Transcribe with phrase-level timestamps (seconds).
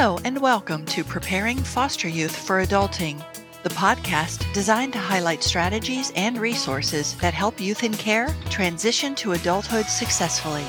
[0.00, 3.20] Hello, and welcome to Preparing Foster Youth for Adulting,
[3.64, 9.32] the podcast designed to highlight strategies and resources that help youth in care transition to
[9.32, 10.64] adulthood successfully.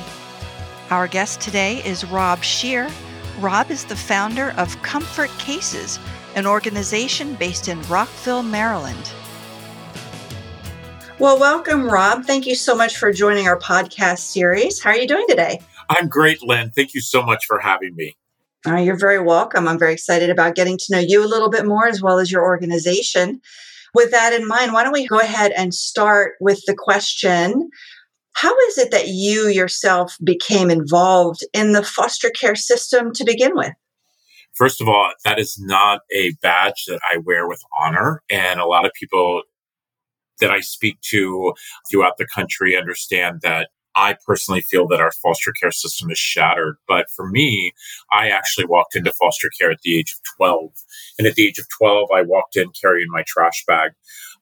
[0.89, 2.89] Our guest today is Rob Scheer.
[3.37, 5.99] Rob is the founder of Comfort Cases,
[6.35, 9.11] an organization based in Rockville, Maryland.
[11.19, 12.25] Well, welcome, Rob.
[12.25, 14.81] Thank you so much for joining our podcast series.
[14.81, 15.59] How are you doing today?
[15.87, 16.71] I'm great, Lynn.
[16.71, 18.15] Thank you so much for having me.
[18.67, 19.67] Uh, you're very welcome.
[19.67, 22.31] I'm very excited about getting to know you a little bit more as well as
[22.31, 23.41] your organization.
[23.93, 27.69] With that in mind, why don't we go ahead and start with the question
[28.33, 33.55] How is it that you yourself became involved in the foster care system to begin
[33.55, 33.73] with?
[34.53, 38.21] First of all, that is not a badge that I wear with honor.
[38.29, 39.43] And a lot of people
[40.41, 41.53] that I speak to
[41.89, 46.77] throughout the country understand that I personally feel that our foster care system is shattered.
[46.87, 47.73] But for me,
[48.11, 50.71] I actually walked into foster care at the age of 12.
[51.17, 53.91] And at the age of 12, I walked in carrying my trash bag.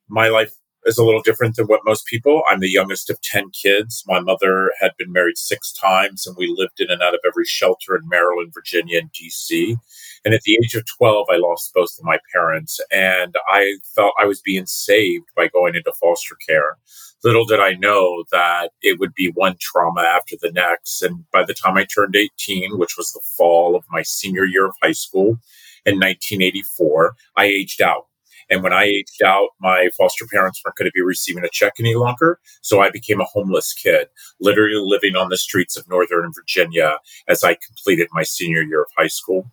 [0.09, 0.53] My life
[0.85, 2.43] is a little different than what most people.
[2.49, 4.03] I'm the youngest of 10 kids.
[4.07, 7.45] My mother had been married six times, and we lived in and out of every
[7.45, 9.75] shelter in Maryland, Virginia, and DC.
[10.23, 14.13] And at the age of 12, I lost both of my parents, and I felt
[14.19, 16.77] I was being saved by going into foster care.
[17.23, 21.01] Little did I know that it would be one trauma after the next.
[21.01, 24.65] And by the time I turned 18, which was the fall of my senior year
[24.67, 25.39] of high school
[25.85, 28.06] in 1984, I aged out.
[28.49, 31.73] And when I aged out, my foster parents weren't going to be receiving a check
[31.79, 32.39] any longer.
[32.61, 34.07] So I became a homeless kid,
[34.39, 38.87] literally living on the streets of Northern Virginia as I completed my senior year of
[38.97, 39.51] high school.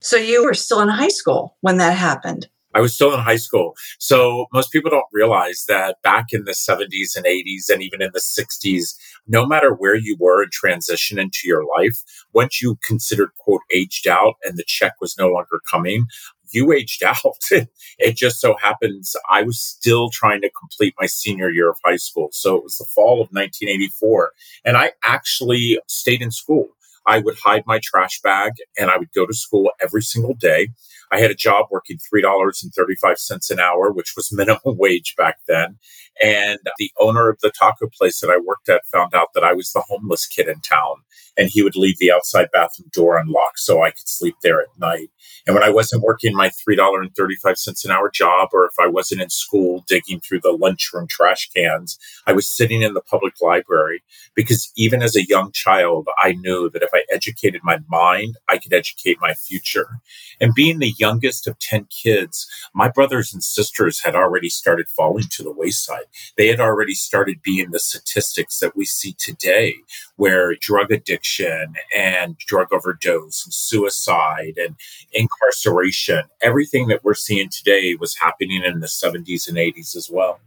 [0.00, 2.48] So you were still in high school when that happened?
[2.74, 3.74] I was still in high school.
[3.98, 8.10] So most people don't realize that back in the 70s and 80s and even in
[8.12, 8.94] the 60s,
[9.26, 11.96] no matter where you were in transition into your life,
[12.34, 16.04] once you considered quote aged out and the check was no longer coming,
[16.50, 17.16] you aged out.
[17.98, 21.96] it just so happens I was still trying to complete my senior year of high
[21.96, 22.28] school.
[22.32, 24.32] So it was the fall of 1984
[24.64, 26.68] and I actually stayed in school.
[27.06, 30.68] I would hide my trash bag and I would go to school every single day.
[31.10, 35.78] I had a job working $3.35 an hour, which was minimum wage back then.
[36.22, 39.52] And the owner of the taco place that I worked at found out that I
[39.52, 40.96] was the homeless kid in town.
[41.36, 44.66] And he would leave the outside bathroom door unlocked so I could sleep there at
[44.76, 45.10] night.
[45.46, 49.30] And when I wasn't working my $3.35 an hour job, or if I wasn't in
[49.30, 54.02] school digging through the lunchroom trash cans, I was sitting in the public library
[54.34, 58.58] because even as a young child, I knew that if I educated my mind, I
[58.58, 60.00] could educate my future.
[60.40, 65.24] And being the youngest of 10 kids, my brothers and sisters had already started falling
[65.30, 66.04] to the wayside.
[66.36, 69.76] They had already started being the statistics that we see today,
[70.16, 74.76] where drug addiction and drug overdose and suicide and
[75.12, 80.40] incarceration, everything that we're seeing today was happening in the 70s and 80s as well.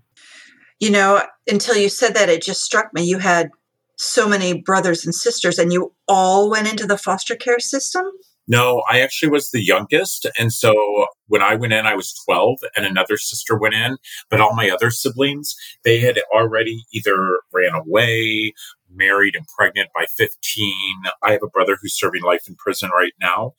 [0.79, 3.03] You know, until you said that, it just struck me.
[3.03, 3.51] You had
[3.97, 8.03] so many brothers and sisters, and you all went into the foster care system?
[8.51, 10.27] No, I actually was the youngest.
[10.37, 13.95] And so when I went in, I was 12 and another sister went in.
[14.29, 18.53] But all my other siblings, they had already either ran away,
[18.93, 20.73] married and pregnant by 15.
[21.23, 23.53] I have a brother who's serving life in prison right now.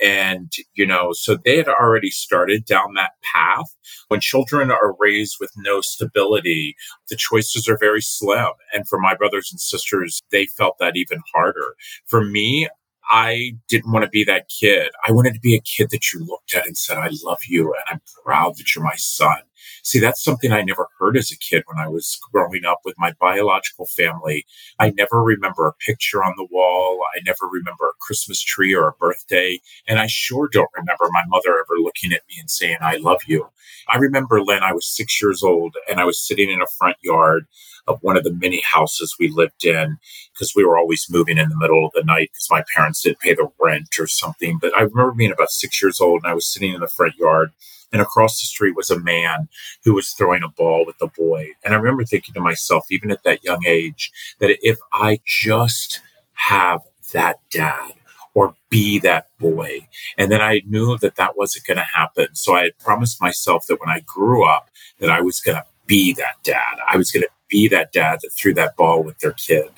[0.00, 3.66] And, you know, so they had already started down that path.
[4.06, 6.74] When children are raised with no stability,
[7.10, 8.52] the choices are very slim.
[8.72, 11.74] And for my brothers and sisters, they felt that even harder.
[12.06, 12.68] For me,
[13.10, 14.90] I didn't want to be that kid.
[15.06, 17.74] I wanted to be a kid that you looked at and said, I love you
[17.74, 19.38] and I'm proud that you're my son.
[19.88, 22.94] See, that's something I never heard as a kid when I was growing up with
[22.98, 24.44] my biological family.
[24.78, 27.00] I never remember a picture on the wall.
[27.16, 29.60] I never remember a Christmas tree or a birthday.
[29.88, 33.20] And I sure don't remember my mother ever looking at me and saying, I love
[33.26, 33.48] you.
[33.88, 36.98] I remember, Lynn, I was six years old and I was sitting in a front
[37.00, 37.46] yard
[37.86, 39.96] of one of the many houses we lived in
[40.34, 43.20] because we were always moving in the middle of the night because my parents didn't
[43.20, 44.58] pay the rent or something.
[44.60, 47.16] But I remember being about six years old and I was sitting in the front
[47.16, 47.52] yard
[47.92, 49.48] and across the street was a man
[49.84, 51.52] who was throwing a ball with a boy.
[51.64, 56.00] And I remember thinking to myself, even at that young age, that if I just
[56.34, 56.82] have
[57.12, 57.92] that dad
[58.34, 59.88] or be that boy.
[60.16, 62.28] And then I knew that that wasn't going to happen.
[62.34, 64.70] So I had promised myself that when I grew up,
[65.00, 66.78] that I was going to be that dad.
[66.88, 69.70] I was going to be that dad that threw that ball with their kid.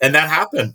[0.00, 0.74] And that happened.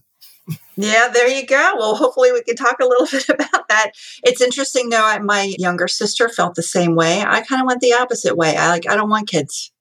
[0.75, 1.73] Yeah, there you go.
[1.77, 3.91] Well, hopefully we can talk a little bit about that.
[4.23, 5.19] It's interesting though.
[5.23, 7.21] My younger sister felt the same way.
[7.21, 8.55] I kind of went the opposite way.
[8.55, 9.71] I like I don't want kids.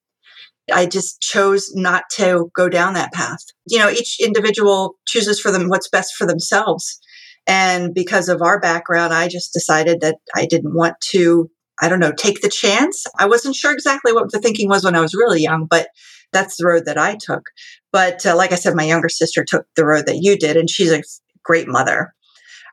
[0.72, 3.44] I just chose not to go down that path.
[3.66, 6.98] You know, each individual chooses for them what's best for themselves.
[7.46, 11.48] And because of our background, I just decided that I didn't want to,
[11.80, 13.04] I don't know, take the chance.
[13.20, 15.88] I wasn't sure exactly what the thinking was when I was really young, but
[16.36, 17.48] that's the road that I took.
[17.92, 20.68] But uh, like I said, my younger sister took the road that you did, and
[20.68, 21.02] she's a
[21.42, 22.14] great mother.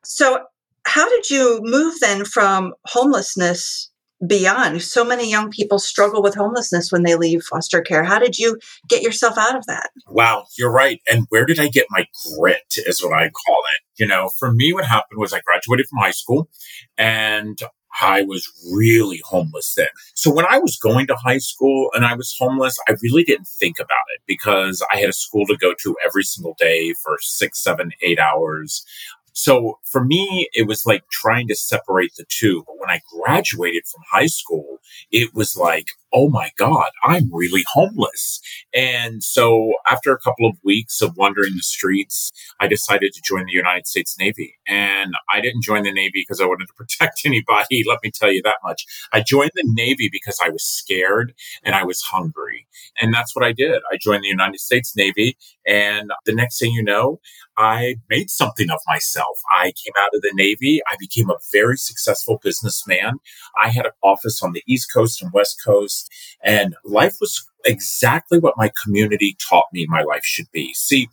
[0.04, 0.44] So,
[0.86, 3.90] how did you move then from homelessness
[4.28, 4.82] beyond?
[4.82, 8.04] So many young people struggle with homelessness when they leave foster care.
[8.04, 9.92] How did you get yourself out of that?
[10.10, 11.00] Wow, you're right.
[11.10, 12.06] And where did I get my
[12.38, 14.02] grit, is what I call it.
[14.02, 16.50] You know, for me, what happened was I graduated from high school
[16.98, 17.58] and
[18.02, 19.88] I was really homeless then.
[20.16, 23.48] So when I was going to high school and I was homeless, I really didn't
[23.48, 27.18] think about it because I had a school to go to every single day for
[27.22, 28.86] six, seven, eight hours.
[29.34, 32.64] So for me, it was like trying to separate the two.
[32.66, 34.80] But when I graduated from high school,
[35.12, 38.40] it was like, oh my God, I'm really homeless.
[38.74, 43.46] And so after a couple of weeks of wandering the streets, I decided to join
[43.46, 44.56] the United States Navy.
[44.68, 47.84] And I didn't join the Navy because I wanted to protect anybody.
[47.88, 48.86] Let me tell you that much.
[49.12, 51.34] I joined the Navy because I was scared
[51.64, 52.68] and I was hungry.
[53.02, 53.82] And that's what I did.
[53.92, 55.36] I joined the United States Navy.
[55.66, 57.20] And the next thing you know,
[57.58, 59.40] I made something of myself.
[59.52, 60.82] I came out of the Navy.
[60.92, 63.20] I became a very successful businessman.
[63.62, 66.03] I had an office on the East Coast and West Coast,
[66.44, 70.74] and life was exactly what my community taught me my life should be.
[70.74, 71.08] See,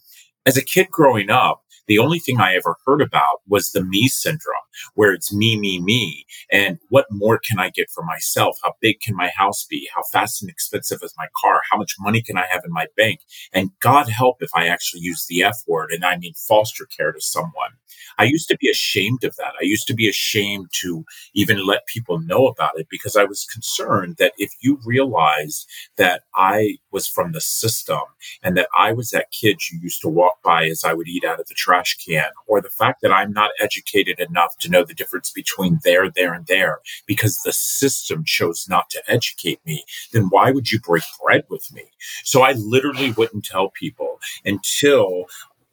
[0.46, 4.06] as a kid growing up, the only thing I ever heard about was the me
[4.06, 4.54] syndrome,
[4.94, 6.24] where it's me, me, me.
[6.52, 8.56] And what more can I get for myself?
[8.62, 9.88] How big can my house be?
[9.92, 11.62] How fast and expensive is my car?
[11.68, 13.22] How much money can I have in my bank?
[13.52, 17.10] And God help if I actually use the F word and I mean foster care
[17.10, 17.72] to someone.
[18.18, 19.52] I used to be ashamed of that.
[19.60, 21.04] I used to be ashamed to
[21.34, 26.22] even let people know about it because I was concerned that if you realized that
[26.34, 28.00] I was from the system
[28.42, 31.24] and that I was that kid you used to walk by as I would eat
[31.24, 34.84] out of the trash can, or the fact that I'm not educated enough to know
[34.84, 39.84] the difference between there, there, and there because the system chose not to educate me,
[40.12, 41.84] then why would you break bread with me?
[42.24, 45.26] So I literally wouldn't tell people until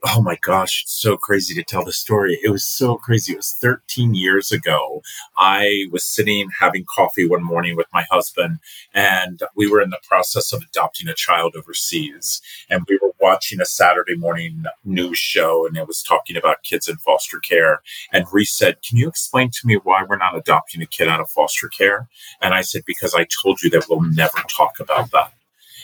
[0.09, 2.39] oh my gosh, it's so crazy to tell the story.
[2.44, 3.33] It was so crazy.
[3.33, 5.01] It was 13 years ago.
[5.38, 8.59] I was sitting having coffee one morning with my husband,
[8.94, 12.42] and we were in the process of adopting a child overseas.
[12.69, 16.88] And we were watching a Saturday morning news show, and it was talking about kids
[16.88, 17.81] in foster care.
[18.13, 21.19] And Reese said, Can you explain to me why we're not adopting a kid out
[21.19, 22.07] of foster care?
[22.42, 25.33] And I said, Because I told you that we'll never talk about that.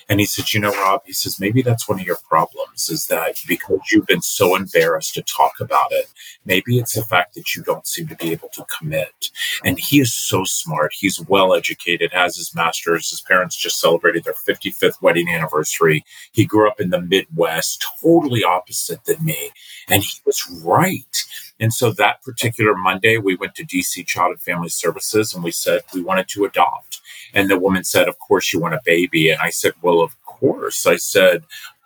[0.09, 3.07] And he said, you know, Rob, he says, maybe that's one of your problems is
[3.07, 6.07] that because you've been so embarrassed to talk about it,
[6.45, 9.29] maybe it's the fact that you don't seem to be able to commit.
[9.63, 10.94] And he is so smart.
[10.97, 13.09] He's well educated, has his master's.
[13.09, 16.05] His parents just celebrated their 55th wedding anniversary.
[16.31, 19.51] He grew up in the Midwest, totally opposite than me.
[19.89, 21.23] And he was right.
[21.59, 25.51] And so that particular Monday, we went to DC Child and Family Services and we
[25.51, 27.01] said we wanted to adopt.
[27.33, 29.29] And the woman said, Of course, you want a baby.
[29.29, 30.85] And I said, Well, of course.
[30.85, 31.44] I said,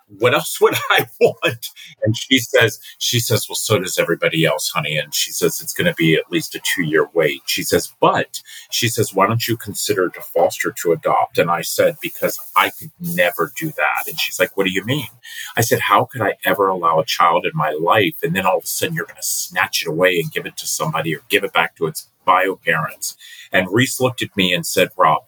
[0.07, 1.69] what else would I want?
[2.03, 4.97] And she says, she says, well, so does everybody else, honey.
[4.97, 7.41] And she says, it's going to be at least a two year wait.
[7.45, 11.37] She says, but she says, why don't you consider to foster to adopt?
[11.37, 14.03] And I said, because I could never do that.
[14.07, 15.07] And she's like, what do you mean?
[15.55, 18.15] I said, how could I ever allow a child in my life?
[18.23, 20.57] And then all of a sudden you're going to snatch it away and give it
[20.57, 23.15] to somebody or give it back to its bio parents.
[23.51, 25.23] And Reese looked at me and said, Rob,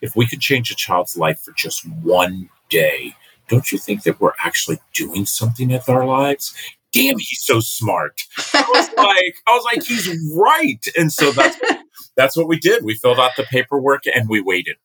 [0.00, 3.14] if we could change a child's life for just one day,
[3.50, 6.54] don't you think that we're actually doing something with our lives?
[6.92, 8.22] Damn, he's so smart.
[8.54, 10.84] I was like, I was like, he's right.
[10.96, 11.58] And so that's
[12.16, 12.84] that's what we did.
[12.84, 14.76] We filled out the paperwork and we waited.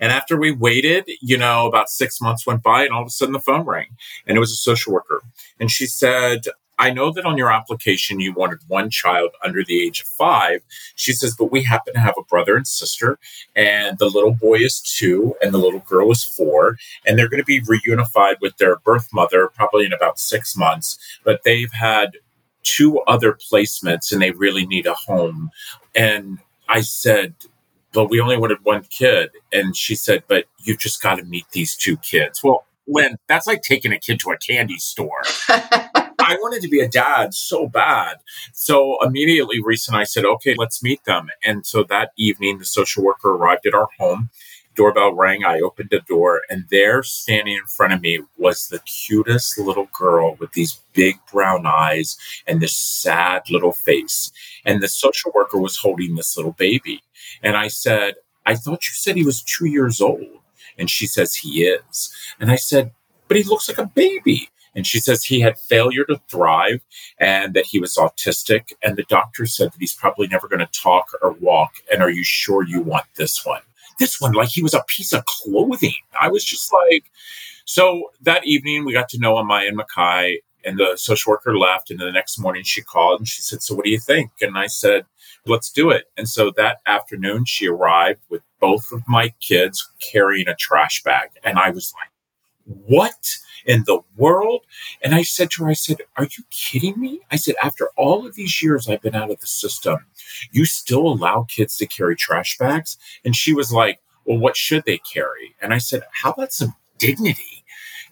[0.00, 3.10] And after we waited, you know, about six months went by, and all of a
[3.10, 3.96] sudden the phone rang,
[4.26, 5.22] and it was a social worker.
[5.60, 6.42] And she said,
[6.78, 10.62] I know that on your application you wanted one child under the age of five.
[10.96, 13.18] She says, but we happen to have a brother and sister,
[13.54, 16.76] and the little boy is two and the little girl is four,
[17.06, 20.98] and they're going to be reunified with their birth mother probably in about six months.
[21.24, 22.18] But they've had
[22.64, 25.50] two other placements and they really need a home.
[25.94, 26.38] And
[26.68, 27.34] I said,
[27.92, 29.30] but we only wanted one kid.
[29.52, 32.42] And she said, but you've just got to meet these two kids.
[32.42, 35.22] Well, Lynn, that's like taking a kid to a candy store.
[36.24, 38.16] I wanted to be a dad so bad.
[38.52, 41.28] So immediately, Reese and I said, okay, let's meet them.
[41.44, 44.30] And so that evening, the social worker arrived at our home.
[44.74, 45.44] Doorbell rang.
[45.44, 49.88] I opened the door, and there, standing in front of me, was the cutest little
[49.96, 52.16] girl with these big brown eyes
[52.46, 54.32] and this sad little face.
[54.64, 57.02] And the social worker was holding this little baby.
[57.40, 58.14] And I said,
[58.46, 60.26] I thought you said he was two years old.
[60.76, 62.12] And she says, he is.
[62.40, 62.90] And I said,
[63.28, 64.48] but he looks like a baby.
[64.74, 66.80] And she says he had failure to thrive
[67.18, 68.72] and that he was autistic.
[68.82, 71.72] And the doctor said that he's probably never going to talk or walk.
[71.92, 73.62] And are you sure you want this one?
[74.00, 75.94] This one, like he was a piece of clothing.
[76.20, 77.04] I was just like,
[77.64, 81.90] so that evening we got to know Amaya and Makai, and the social worker left.
[81.90, 84.30] And the next morning she called and she said, So what do you think?
[84.40, 85.06] And I said,
[85.46, 86.06] Let's do it.
[86.16, 91.30] And so that afternoon she arrived with both of my kids carrying a trash bag.
[91.42, 93.36] And I was like, What?
[93.66, 94.62] In the world?
[95.02, 97.20] And I said to her, I said, Are you kidding me?
[97.30, 99.98] I said, After all of these years I've been out of the system,
[100.52, 102.98] you still allow kids to carry trash bags?
[103.24, 105.54] And she was like, Well, what should they carry?
[105.60, 107.63] And I said, How about some dignity?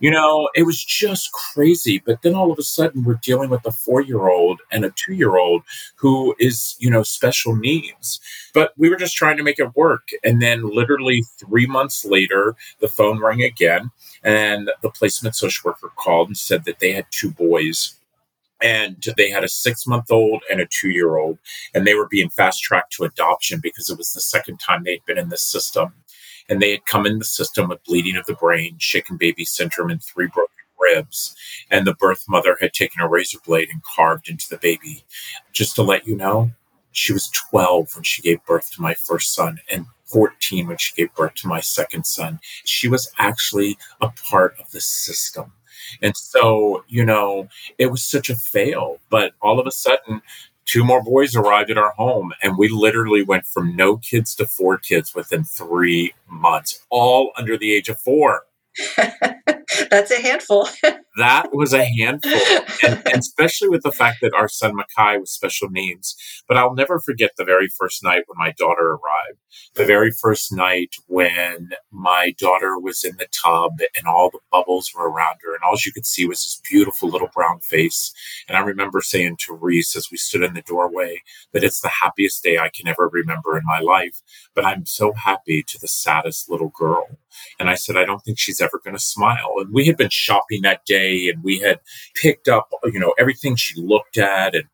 [0.03, 2.03] You know, it was just crazy.
[2.05, 4.91] But then all of a sudden, we're dealing with a four year old and a
[4.91, 5.63] two year old
[5.95, 8.21] who is, you know, special needs.
[8.53, 10.09] But we were just trying to make it work.
[10.25, 13.93] And then, literally three months later, the phone rang again.
[14.25, 17.95] And the placement social worker called and said that they had two boys
[18.61, 21.39] and they had a six month old and a two year old,
[21.75, 25.05] and they were being fast tracked to adoption because it was the second time they'd
[25.05, 25.93] been in the system
[26.53, 29.91] and they had come in the system with bleeding of the brain, shaken baby syndrome,
[29.91, 31.35] and three broken ribs.
[31.71, 35.03] And the birth mother had taken a razor blade and carved into the baby.
[35.53, 36.51] Just to let you know,
[36.91, 40.95] she was 12 when she gave birth to my first son and 14 when she
[40.95, 42.39] gave birth to my second son.
[42.67, 45.53] She was actually a part of the system.
[46.03, 48.99] And so, you know, it was such a fail.
[49.09, 50.21] But all of a sudden,
[50.65, 54.47] two more boys arrived at our home and we literally went from no kids to
[54.47, 58.43] four kids within three months all under the age of four
[59.91, 60.69] That's a handful.
[61.17, 62.33] that was a handful.
[62.83, 66.17] And, and, especially with the fact that our son Makai was special needs.
[66.49, 69.39] But I'll never forget the very first night when my daughter arrived.
[69.75, 74.91] The very first night when my daughter was in the tub and all the bubbles
[74.95, 78.13] were around her, and all you could see was this beautiful little brown face.
[78.49, 81.21] And I remember saying to Reese as we stood in the doorway
[81.53, 84.23] that it's the happiest day I can ever remember in my life.
[84.55, 87.19] But I'm so happy to the saddest little girl.
[87.59, 89.55] And I said, I don't think she's ever going to smile.
[89.59, 91.81] And we had been shopping that day and we had
[92.15, 94.55] picked up, you know, everything she looked at.
[94.55, 94.65] And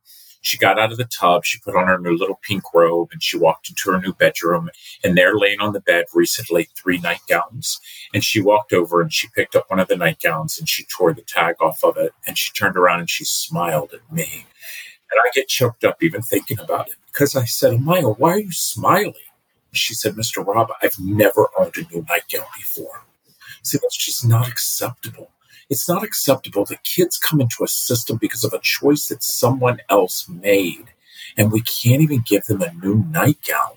[0.41, 1.45] she got out of the tub.
[1.45, 4.71] She put on her new little pink robe and she walked into her new bedroom.
[5.05, 7.79] And there, laying on the bed, recently three nightgowns.
[8.15, 11.13] And she walked over and she picked up one of the nightgowns and she tore
[11.13, 12.13] the tag off of it.
[12.27, 14.47] And she turned around and she smiled at me.
[15.11, 18.41] And I get choked up even thinking about it because I said, Amaya, why are
[18.41, 19.15] you smiling?
[19.73, 20.47] She said, Mr.
[20.47, 23.05] Rob, I've never owned a new nightgown before.
[23.63, 25.31] See, that's just not acceptable.
[25.71, 29.81] It's not acceptable that kids come into a system because of a choice that someone
[29.91, 30.87] else made,
[31.37, 33.77] and we can't even give them a new nightgown.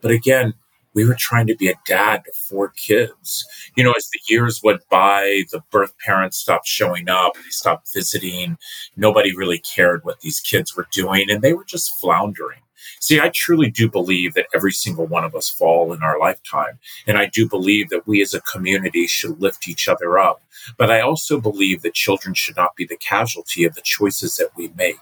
[0.00, 0.54] But again,
[0.92, 3.46] we were trying to be a dad to four kids.
[3.76, 7.92] You know, as the years went by, the birth parents stopped showing up, they stopped
[7.94, 8.58] visiting.
[8.96, 12.60] Nobody really cared what these kids were doing, and they were just floundering.
[13.00, 16.78] See, I truly do believe that every single one of us fall in our lifetime.
[17.06, 20.42] And I do believe that we as a community should lift each other up.
[20.76, 24.50] But I also believe that children should not be the casualty of the choices that
[24.56, 24.98] we make.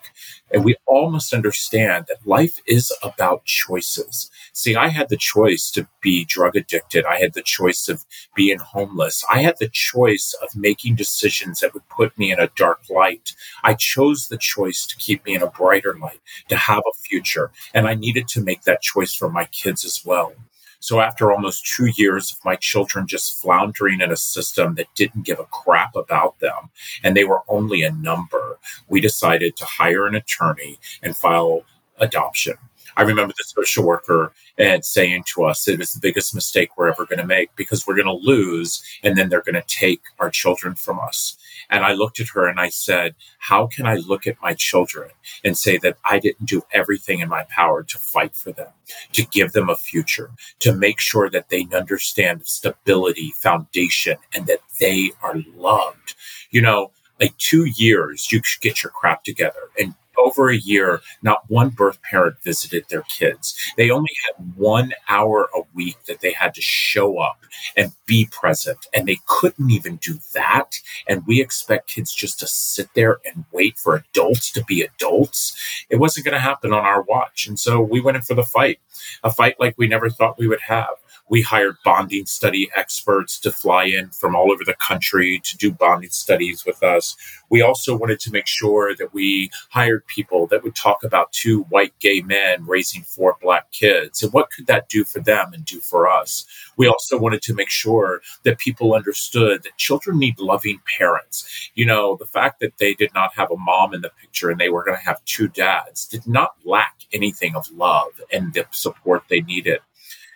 [0.53, 4.31] And we all must understand that life is about choices.
[4.53, 7.05] See, I had the choice to be drug addicted.
[7.05, 9.25] I had the choice of being homeless.
[9.31, 13.35] I had the choice of making decisions that would put me in a dark light.
[13.63, 17.51] I chose the choice to keep me in a brighter light, to have a future.
[17.75, 20.33] And I needed to make that choice for my kids as well.
[20.81, 25.25] So after almost two years of my children just floundering in a system that didn't
[25.25, 26.71] give a crap about them,
[27.03, 28.59] and they were only a number,
[28.89, 31.63] we decided to hire an attorney and file
[31.99, 32.55] adoption.
[32.99, 36.89] I remember the social worker and saying to us it was the biggest mistake we're
[36.89, 40.01] ever going to make because we're going to lose and then they're going to take
[40.19, 41.37] our children from us.
[41.71, 45.11] And I looked at her and I said, How can I look at my children
[45.45, 48.73] and say that I didn't do everything in my power to fight for them,
[49.13, 54.63] to give them a future, to make sure that they understand stability, foundation, and that
[54.81, 56.17] they are loved?
[56.51, 56.91] You know,
[57.21, 61.71] like two years, you should get your crap together and over a year, not one
[61.71, 63.55] birth parent visited their kids.
[63.77, 67.45] They only had one hour a week that they had to show up
[67.77, 68.87] and be present.
[68.95, 70.81] And they couldn't even do that.
[71.09, 75.57] And we expect kids just to sit there and wait for adults to be adults.
[75.91, 77.47] It wasn't going to happen on our watch.
[77.47, 78.81] And so we went in for the fight,
[79.23, 80.95] a fight like we never thought we would have.
[81.29, 85.73] We hired bonding study experts to fly in from all over the country to do
[85.73, 87.17] bonding studies with us.
[87.51, 91.63] We also wanted to make sure that we hired people that would talk about two
[91.65, 95.65] white gay men raising four black kids and what could that do for them and
[95.65, 96.47] do for us.
[96.77, 101.71] We also wanted to make sure that people understood that children need loving parents.
[101.75, 104.61] You know, the fact that they did not have a mom in the picture and
[104.61, 108.67] they were going to have two dads did not lack anything of love and the
[108.71, 109.81] support they needed.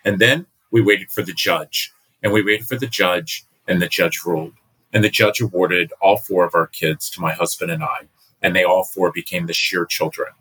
[0.05, 3.87] And then we waited for the judge and we waited for the judge and the
[3.87, 4.53] judge ruled
[4.91, 8.07] and the judge awarded all four of our kids to my husband and I
[8.41, 10.33] and they all four became the Scheer children.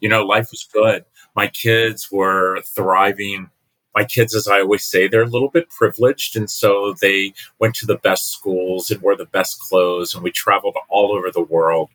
[0.00, 1.04] You know, life was good.
[1.36, 3.50] My kids were thriving.
[3.94, 6.36] My kids, as I always say, they're a little bit privileged.
[6.36, 10.14] And so they went to the best schools and wore the best clothes.
[10.14, 11.90] And we traveled all over the world.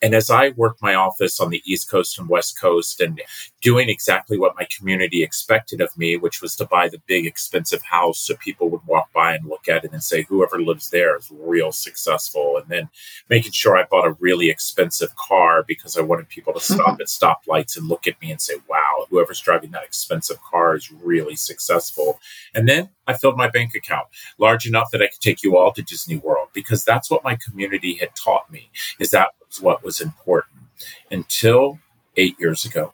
[0.00, 3.20] And as I worked my office on the East Coast and West Coast and
[3.60, 7.82] doing exactly what my community expected of me, which was to buy the big expensive
[7.82, 11.16] house so people would walk by and look at it and say, whoever lives there
[11.16, 12.56] is real successful.
[12.56, 12.88] And then
[13.28, 17.00] making sure I bought a really expensive car because I wanted people to stop mm-hmm.
[17.00, 20.92] at stoplights and look at me and say, wow, whoever's driving that expensive car is
[20.92, 22.20] really successful.
[22.54, 24.06] And then I filled my bank account
[24.38, 27.36] large enough that I could take you all to Disney World because that's what my
[27.36, 30.62] community had taught me is that what was important
[31.10, 31.78] until
[32.16, 32.92] eight years ago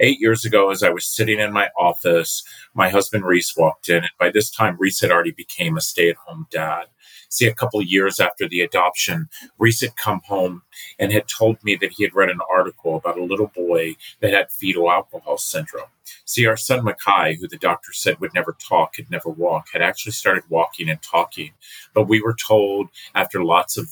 [0.00, 3.98] eight years ago, as I was sitting in my office, my husband Reese walked in.
[3.98, 6.86] And by this time, Reese had already became a stay at home dad.
[7.28, 10.62] See, a couple years after the adoption, Reese had come home
[10.98, 14.32] and had told me that he had read an article about a little boy that
[14.32, 15.88] had fetal alcohol syndrome.
[16.24, 19.82] See, our son Makai, who the doctor said would never talk, could never walk, had
[19.82, 21.52] actually started walking and talking.
[21.92, 23.90] But we were told after lots of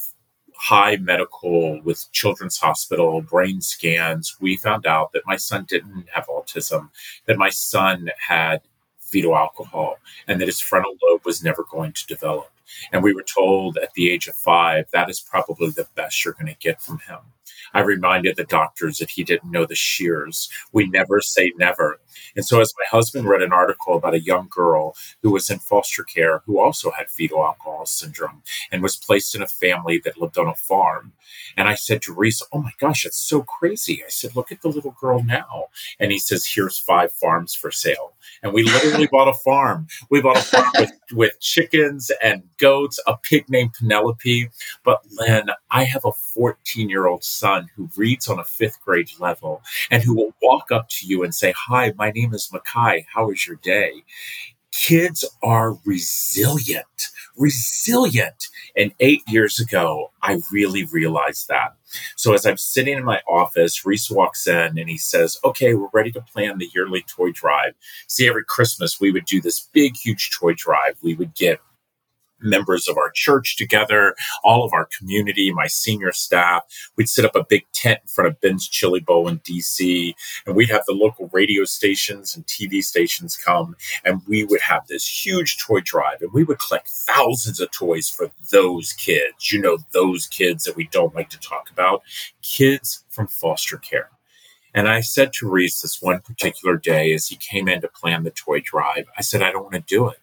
[0.62, 6.28] high medical with Children's Hospital brain scans, we found out that my son didn't have
[6.28, 6.90] autism,
[7.26, 8.60] that my son had
[9.00, 12.48] fetal alcohol, and that his frontal lobe was never going to develop.
[12.92, 16.34] And we were told at the age of five that is probably the best you're
[16.34, 17.18] going to get from him.
[17.74, 20.48] I reminded the doctors that he didn't know the Scheers.
[20.72, 22.00] We never say never.
[22.36, 25.58] And so, as my husband read an article about a young girl who was in
[25.58, 30.20] foster care who also had fetal alcohol syndrome and was placed in a family that
[30.20, 31.12] lived on a farm,
[31.56, 34.02] and I said to Reese, Oh my gosh, that's so crazy.
[34.04, 35.66] I said, Look at the little girl now.
[35.98, 38.11] And he says, Here's five farms for sale.
[38.42, 39.86] And we literally bought a farm.
[40.10, 44.48] We bought a farm with, with chickens and goats, a pig named Penelope.
[44.84, 49.10] But Lynn, I have a 14 year old son who reads on a fifth grade
[49.18, 53.04] level and who will walk up to you and say, Hi, my name is Makai.
[53.12, 54.04] How is your day?
[54.72, 58.48] Kids are resilient, resilient.
[58.76, 61.74] And eight years ago, I really realized that.
[62.16, 65.88] So as I'm sitting in my office, Reese walks in and he says, Okay, we're
[65.92, 67.74] ready to plan the yearly toy drive.
[68.06, 70.96] See, every Christmas we would do this big, huge toy drive.
[71.02, 71.60] We would get
[72.42, 76.62] members of our church together, all of our community, my senior staff.
[76.96, 80.14] We'd set up a big tent in front of Ben's Chili Bowl in DC,
[80.46, 84.86] and we'd have the local radio stations and TV stations come, and we would have
[84.86, 89.52] this huge toy drive, and we would collect thousands of toys for those kids.
[89.52, 92.02] You know, those kids that we don't like to talk about,
[92.42, 94.10] kids from foster care.
[94.74, 98.22] And I said to Reese this one particular day as he came in to plan
[98.22, 100.18] the toy drive, I said, I don't want to do it.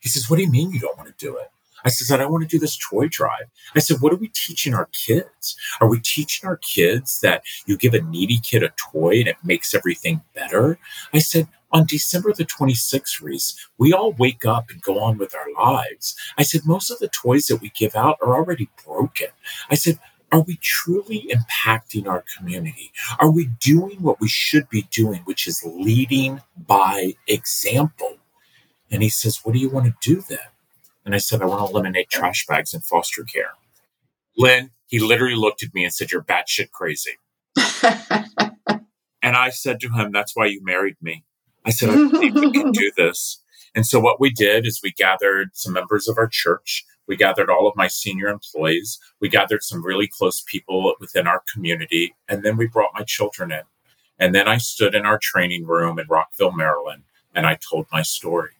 [0.00, 1.50] He says, What do you mean you don't want to do it?
[1.84, 3.46] I said, I don't want to do this toy drive.
[3.74, 5.56] I said, what are we teaching our kids?
[5.80, 9.36] Are we teaching our kids that you give a needy kid a toy and it
[9.44, 10.78] makes everything better?
[11.12, 15.34] I said, on December the 26th, Reese, we all wake up and go on with
[15.34, 16.16] our lives.
[16.36, 19.28] I said, most of the toys that we give out are already broken.
[19.70, 19.98] I said,
[20.32, 22.92] are we truly impacting our community?
[23.18, 28.16] Are we doing what we should be doing, which is leading by example?
[28.90, 30.38] And he says, What do you want to do then?
[31.04, 33.52] And I said, I want to eliminate trash bags in foster care.
[34.36, 37.18] Lynn, he literally looked at me and said, You're batshit crazy.
[39.22, 41.24] and I said to him, That's why you married me.
[41.64, 43.42] I said, I believe we can do this.
[43.74, 46.84] And so what we did is we gathered some members of our church.
[47.06, 48.98] We gathered all of my senior employees.
[49.20, 52.14] We gathered some really close people within our community.
[52.28, 53.62] And then we brought my children in.
[54.18, 58.02] And then I stood in our training room in Rockville, Maryland, and I told my
[58.02, 58.59] story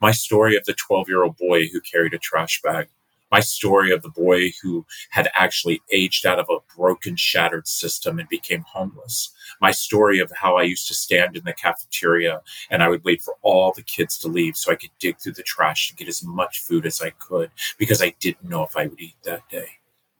[0.00, 2.88] my story of the 12 year old boy who carried a trash bag,
[3.32, 8.18] my story of the boy who had actually aged out of a broken, shattered system
[8.18, 12.82] and became homeless, my story of how I used to stand in the cafeteria and
[12.82, 15.42] I would wait for all the kids to leave so I could dig through the
[15.42, 18.86] trash to get as much food as I could because I didn't know if I
[18.86, 19.68] would eat that day.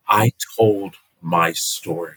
[0.08, 2.16] I told my story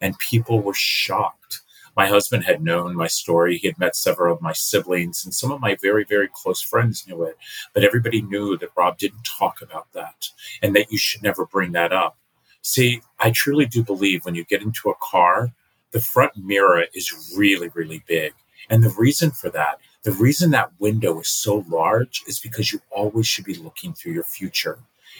[0.00, 1.61] and people were shocked
[1.96, 3.58] My husband had known my story.
[3.58, 7.06] He had met several of my siblings, and some of my very, very close friends
[7.06, 7.36] knew it.
[7.74, 10.28] But everybody knew that Rob didn't talk about that
[10.62, 12.16] and that you should never bring that up.
[12.62, 15.52] See, I truly do believe when you get into a car,
[15.90, 18.32] the front mirror is really, really big.
[18.70, 22.80] And the reason for that, the reason that window is so large is because you
[22.90, 24.78] always should be looking through your future.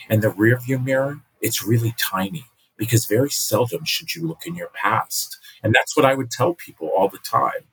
[0.09, 4.55] And the rear view mirror, it's really tiny because very seldom should you look in
[4.55, 5.39] your past.
[5.63, 7.67] And that's what I would tell people all the time.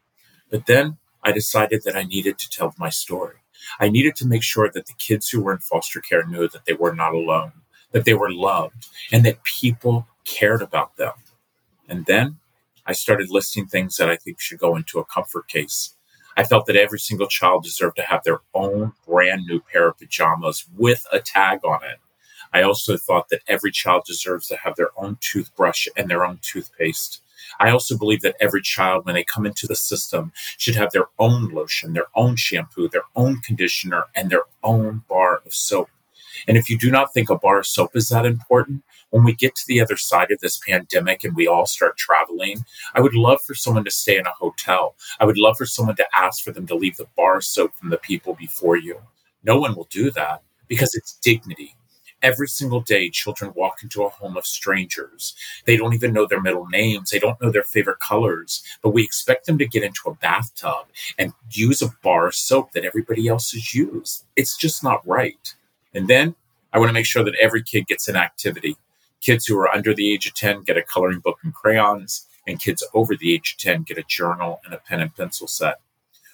[0.50, 3.36] But then I decided that I needed to tell my story.
[3.80, 6.66] I needed to make sure that the kids who were in foster care knew that
[6.66, 7.52] they were not alone,
[7.92, 11.14] that they were loved, and that people cared about them.
[11.88, 12.38] And then
[12.86, 15.96] I started listing things that I think should go into a comfort case.
[16.38, 19.98] I felt that every single child deserved to have their own brand new pair of
[19.98, 21.98] pajamas with a tag on it.
[22.54, 26.40] I also thought that every child deserves to have their own toothbrush and their own
[26.42, 27.22] toothpaste.
[27.60, 31.08] I also believe that every child, when they come into the system, should have their
[31.18, 35.90] own lotion, their own shampoo, their own conditioner, and their own bar of soap.
[36.48, 39.34] And if you do not think a bar of soap is that important, when we
[39.34, 43.16] get to the other side of this pandemic and we all start traveling, I would
[43.16, 44.96] love for someone to stay in a hotel.
[45.20, 47.74] I would love for someone to ask for them to leave the bar of soap
[47.76, 49.00] from the people before you.
[49.44, 51.76] No one will do that because it's dignity.
[52.22, 55.36] Every single day, children walk into a home of strangers.
[55.66, 57.12] They don't even know their middle names.
[57.12, 60.88] They don't know their favorite colors, but we expect them to get into a bathtub
[61.18, 64.26] and use a bar of soap that everybody else has used.
[64.36, 65.56] It's just not right.
[65.94, 66.36] And then
[66.74, 68.76] I want to make sure that every kid gets an activity.
[69.22, 72.60] Kids who are under the age of 10 get a coloring book and crayons, and
[72.60, 75.80] kids over the age of 10 get a journal and a pen and pencil set.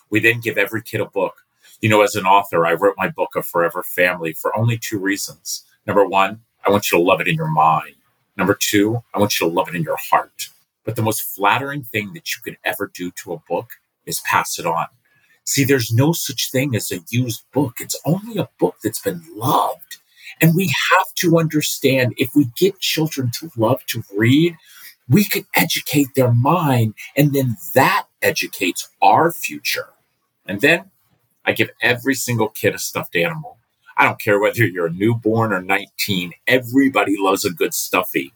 [0.09, 1.45] We then give every kid a book.
[1.81, 4.99] You know, as an author, I wrote my book, A Forever Family, for only two
[4.99, 5.63] reasons.
[5.85, 7.95] Number one, I want you to love it in your mind.
[8.37, 10.49] Number two, I want you to love it in your heart.
[10.83, 13.71] But the most flattering thing that you could ever do to a book
[14.05, 14.87] is pass it on.
[15.43, 17.75] See, there's no such thing as a used book.
[17.79, 19.97] It's only a book that's been loved.
[20.41, 24.57] And we have to understand if we get children to love to read,
[25.07, 29.89] we can educate their mind, and then that educates our future.
[30.47, 30.89] And then
[31.45, 33.54] I give every single kid a stuffed animal.
[33.97, 38.33] I don't care whether you're a newborn or 19, everybody loves a good stuffy.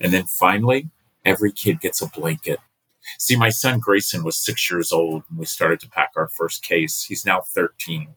[0.00, 0.90] And then finally,
[1.24, 2.58] every kid gets a blanket.
[3.18, 6.62] See, my son Grayson was six years old when we started to pack our first
[6.62, 7.04] case.
[7.04, 8.08] He's now 13.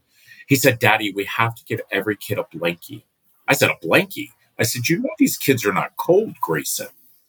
[0.47, 3.03] He said, Daddy, we have to give every kid a blankie.
[3.47, 4.31] I said, A blankie?
[4.57, 6.87] I said, You know, these kids are not cold, Grayson.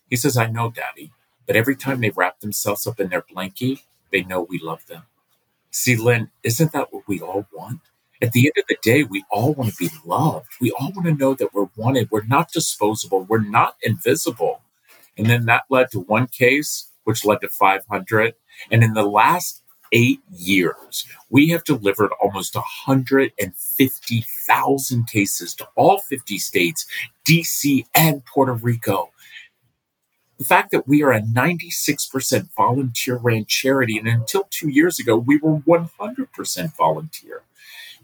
[0.09, 1.13] He says, I know, Daddy.
[1.47, 5.03] But every time they wrap themselves up in their blankie, they know we love them.
[5.71, 7.81] See, Lynn, isn't that what we all want?
[8.23, 10.49] At the end of the day, we all want to be loved.
[10.61, 12.11] We all want to know that we're wanted.
[12.11, 13.25] We're not disposable.
[13.25, 14.61] We're not invisible.
[15.17, 18.35] And then that led to one case, which led to 500.
[18.71, 26.39] And in the last eight years, we have delivered almost 150,000 cases to all 50
[26.39, 26.87] states,
[27.27, 29.11] DC, and Puerto Rico.
[30.39, 35.15] The fact that we are a 96% volunteer ran charity, and until two years ago,
[35.17, 37.43] we were 100% volunteer.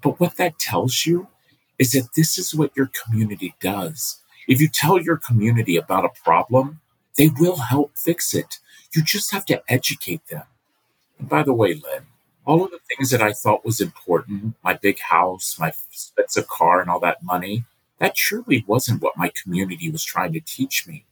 [0.06, 1.26] But what that tells you
[1.80, 4.20] is that this is what your community does.
[4.46, 6.78] If you tell your community about a problem,
[7.18, 8.60] they will help fix it.
[8.94, 10.44] You just have to educate them.
[11.18, 12.06] And by the way, Lynn,
[12.44, 16.80] all of the things that I thought was important, my big house, my expensive car,
[16.80, 17.64] and all that money,
[17.98, 21.04] that surely wasn't what my community was trying to teach me.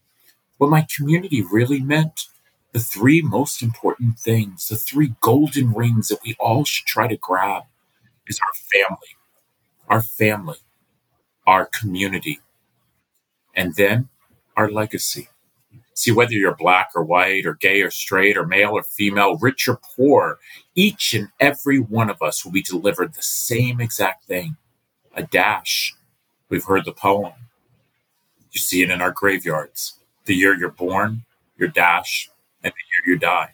[0.59, 2.29] What my community really meant,
[2.71, 7.17] the three most important things, the three golden rings that we all should try to
[7.17, 7.65] grab
[8.27, 9.17] is our family,
[9.89, 10.59] our family,
[11.47, 12.41] our community,
[13.55, 14.09] and then
[14.57, 15.29] our legacy.
[15.95, 19.69] See, whether you're black or white or gay or straight or male or female, rich
[19.69, 20.39] or poor,
[20.75, 24.57] each and every one of us will be delivered the same exact thing
[25.17, 25.95] a dash.
[26.49, 27.33] We've heard the poem.
[28.51, 29.95] You see it in our graveyards.
[30.25, 31.25] The year you're born,
[31.57, 32.29] your dash,
[32.65, 33.53] and the year you die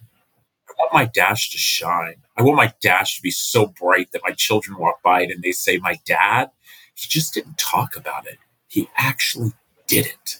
[0.80, 2.16] want my dash to shine.
[2.36, 5.42] I want my dash to be so bright that my children walk by it and
[5.42, 6.50] they say, My dad,
[6.94, 8.38] he just didn't talk about it.
[8.68, 9.52] He actually
[9.86, 10.38] did it.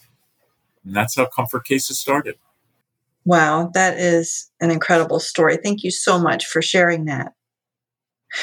[0.85, 2.37] And that's how Comfort Cases started.
[3.25, 5.59] Wow, that is an incredible story.
[5.63, 7.33] Thank you so much for sharing that.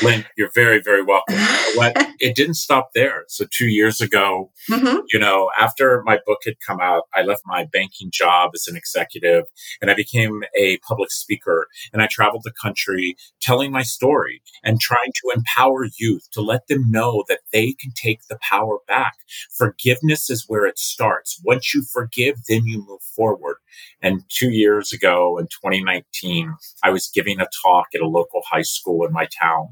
[0.01, 1.35] Lynn, you're very, very welcome.
[1.75, 3.25] what it didn't stop there.
[3.27, 4.99] So two years ago, mm-hmm.
[5.11, 8.75] you know, after my book had come out, I left my banking job as an
[8.75, 9.45] executive
[9.81, 11.67] and I became a public speaker.
[11.93, 16.67] And I traveled the country telling my story and trying to empower youth to let
[16.67, 19.13] them know that they can take the power back.
[19.57, 21.39] Forgiveness is where it starts.
[21.43, 23.57] Once you forgive, then you move forward.
[24.01, 28.61] And two years ago in 2019, I was giving a talk at a local high
[28.63, 29.69] school in my town.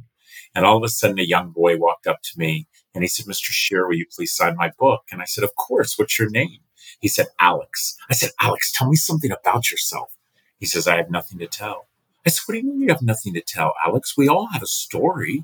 [0.55, 3.25] And all of a sudden, a young boy walked up to me and he said,
[3.25, 3.51] Mr.
[3.51, 5.03] Scheer, will you please sign my book?
[5.11, 5.99] And I said, Of course.
[5.99, 6.59] What's your name?
[6.99, 7.97] He said, Alex.
[8.09, 10.15] I said, Alex, tell me something about yourself.
[10.59, 11.87] He says, I have nothing to tell.
[12.25, 14.15] I said, What do you mean you have nothing to tell, Alex?
[14.17, 15.43] We all have a story.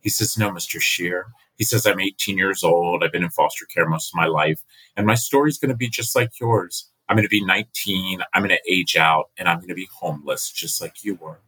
[0.00, 0.80] He says, No, Mr.
[0.80, 1.28] Scheer.
[1.56, 3.02] He says, I'm 18 years old.
[3.02, 4.62] I've been in foster care most of my life.
[4.96, 6.88] And my story is going to be just like yours.
[7.08, 8.20] I'm going to be 19.
[8.32, 11.40] I'm going to age out and I'm going to be homeless just like you were.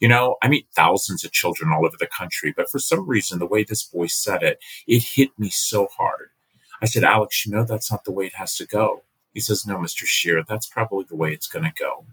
[0.00, 3.38] You know, I meet thousands of children all over the country, but for some reason,
[3.38, 6.30] the way this boy said it, it hit me so hard.
[6.82, 9.02] I said, Alex, you know, that's not the way it has to go.
[9.32, 10.04] He says, No, Mr.
[10.04, 12.04] Scheer, that's probably the way it's going to go.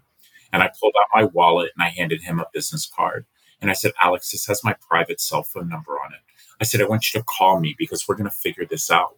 [0.51, 3.25] And I pulled out my wallet and I handed him a business card.
[3.61, 6.19] And I said, Alex, this has my private cell phone number on it.
[6.61, 9.17] I said, I want you to call me because we're going to figure this out.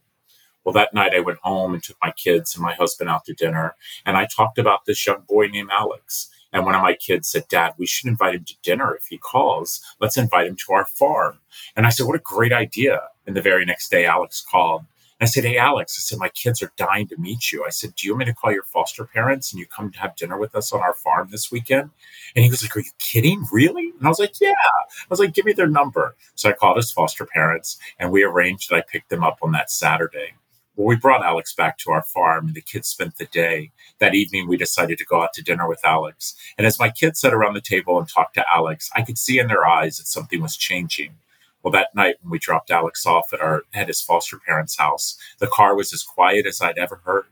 [0.64, 3.34] Well, that night I went home and took my kids and my husband out to
[3.34, 3.76] dinner.
[4.06, 6.30] And I talked about this young boy named Alex.
[6.56, 9.18] And one of my kids said, Dad, we should invite him to dinner if he
[9.18, 9.82] calls.
[10.00, 11.40] Let's invite him to our farm.
[11.76, 13.02] And I said, What a great idea.
[13.28, 14.86] And the very next day, Alex called.
[15.20, 17.66] And I said, Hey, Alex, I said, My kids are dying to meet you.
[17.66, 20.00] I said, Do you want me to call your foster parents and you come to
[20.00, 21.90] have dinner with us on our farm this weekend?
[22.38, 23.44] And he was like, Are you kidding?
[23.52, 23.92] Really?
[24.00, 24.52] And I was like, Yeah.
[24.52, 26.16] I was like, Give me their number.
[26.36, 29.52] So I called his foster parents and we arranged that I picked them up on
[29.52, 30.36] that Saturday.
[30.76, 33.72] Well, we brought Alex back to our farm and the kids spent the day.
[34.00, 36.36] That evening, we decided to go out to dinner with Alex.
[36.58, 39.40] And as my kids sat around the table and talked to Alex, I could see
[39.40, 41.16] in their eyes that something was changing.
[41.64, 45.18] Well, that night when we dropped Alex off at our at his foster parents' house,
[45.40, 47.26] the car was as quiet as I'd ever heard.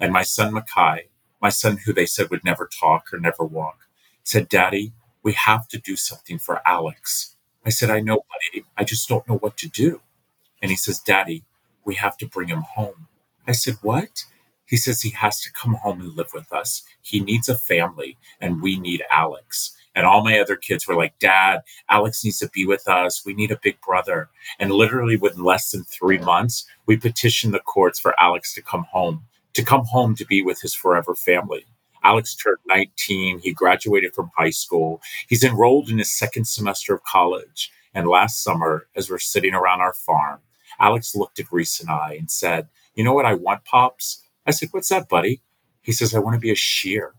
[0.00, 1.04] And my son Makai,
[1.40, 3.86] my son who they said would never talk or never walk,
[4.24, 7.36] said, Daddy, we have to do something for Alex.
[7.64, 8.64] I said, I know, buddy.
[8.76, 10.00] I just don't know what to do.
[10.60, 11.44] And he says, Daddy,
[11.84, 13.08] we have to bring him home.
[13.46, 14.24] I said, What?
[14.66, 16.84] He says he has to come home and live with us.
[17.02, 19.76] He needs a family, and we need Alex.
[19.96, 23.26] And all my other kids were like, Dad, Alex needs to be with us.
[23.26, 24.28] We need a big brother.
[24.60, 28.84] And literally, within less than three months, we petitioned the courts for Alex to come
[28.84, 31.66] home, to come home to be with his forever family.
[32.04, 33.40] Alex turned 19.
[33.40, 35.02] He graduated from high school.
[35.28, 37.72] He's enrolled in his second semester of college.
[37.92, 40.40] And last summer, as we're sitting around our farm,
[40.80, 44.22] Alex looked at Reese and I and said, You know what I want, Pops?
[44.46, 45.42] I said, What's that, buddy?
[45.82, 47.14] He says, I want to be a Scheer.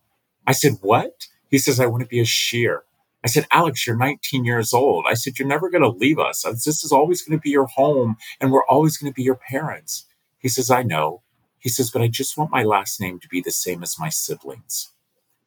[0.47, 1.28] I said, What?
[1.50, 2.84] He says, I want to be a Scheer.
[3.24, 5.06] I said, Alex, you're 19 years old.
[5.08, 6.43] I said, You're never going to leave us.
[6.43, 9.36] This is always going to be your home, and we're always going to be your
[9.50, 10.06] parents.
[10.39, 11.24] He says, I know.
[11.60, 14.10] He says, But I just want my last name to be the same as my
[14.10, 14.91] siblings.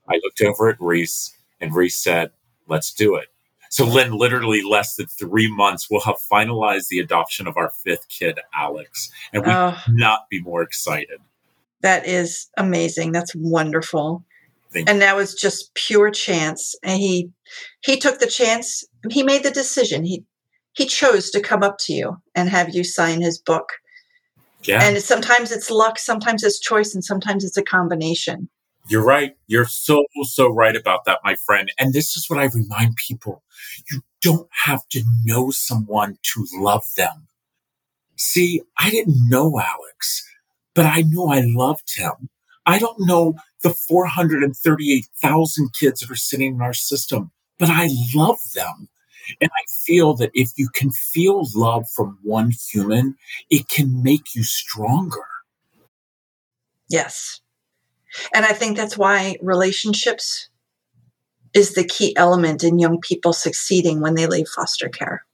[0.08, 2.32] I looked over at Reese, and Reese said,
[2.68, 3.28] Let's do it.
[3.74, 8.08] So, Lynn, literally less than three months, we'll have finalized the adoption of our fifth
[8.08, 9.10] kid, Alex.
[9.32, 11.18] And we oh, not be more excited.
[11.80, 13.10] That is amazing.
[13.10, 14.24] That's wonderful.
[14.72, 16.76] Thank and that was just pure chance.
[16.84, 17.32] And he
[17.80, 18.84] he took the chance.
[19.10, 20.04] He made the decision.
[20.04, 20.22] He
[20.74, 23.70] he chose to come up to you and have you sign his book.
[24.62, 24.84] Yeah.
[24.84, 28.48] And sometimes it's luck, sometimes it's choice, and sometimes it's a combination.
[28.88, 29.34] You're right.
[29.46, 31.72] You're so, so right about that, my friend.
[31.78, 33.42] And this is what I remind people.
[33.90, 37.28] You don't have to know someone to love them.
[38.16, 40.24] See, I didn't know Alex,
[40.74, 42.28] but I knew I loved him.
[42.66, 48.38] I don't know the 438,000 kids that are sitting in our system, but I love
[48.54, 48.88] them.
[49.40, 53.16] And I feel that if you can feel love from one human,
[53.50, 55.26] it can make you stronger.
[56.88, 57.40] Yes.
[58.32, 60.48] And I think that's why relationships
[61.54, 65.24] is the key element in young people succeeding when they leave foster care.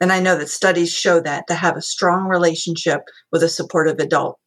[0.00, 3.98] And I know that studies show that to have a strong relationship with a supportive
[3.98, 4.38] adult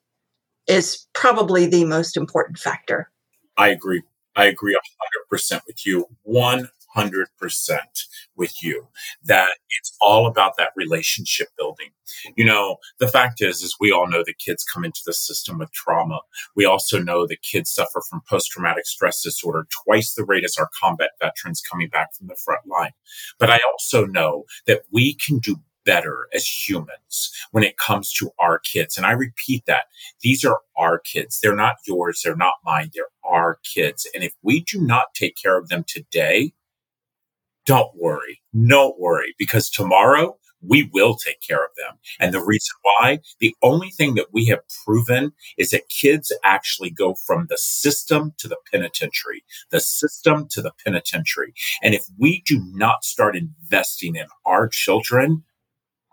[0.67, 3.09] is probably the most important factor.
[3.55, 4.03] I agree.
[4.35, 4.77] I agree
[5.31, 6.07] 100% with you.
[6.27, 6.67] 100%
[8.37, 8.87] with you
[9.23, 11.89] that it's all about that relationship building.
[12.35, 15.57] You know, the fact is, is we all know that kids come into the system
[15.57, 16.21] with trauma.
[16.55, 20.69] We also know that kids suffer from post-traumatic stress disorder twice the rate as our
[20.79, 22.91] combat veterans coming back from the front line.
[23.39, 28.29] But I also know that we can do better as humans when it comes to
[28.39, 28.97] our kids.
[28.97, 29.85] And I repeat that
[30.21, 31.39] these are our kids.
[31.41, 32.21] They're not yours.
[32.23, 32.91] They're not mine.
[32.93, 34.05] They're our kids.
[34.13, 36.51] And if we do not take care of them today,
[37.67, 38.41] don't worry.
[38.67, 41.99] Don't worry because tomorrow we will take care of them.
[42.19, 46.89] And the reason why, the only thing that we have proven is that kids actually
[46.89, 51.53] go from the system to the penitentiary, the system to the penitentiary.
[51.83, 55.43] And if we do not start investing in our children,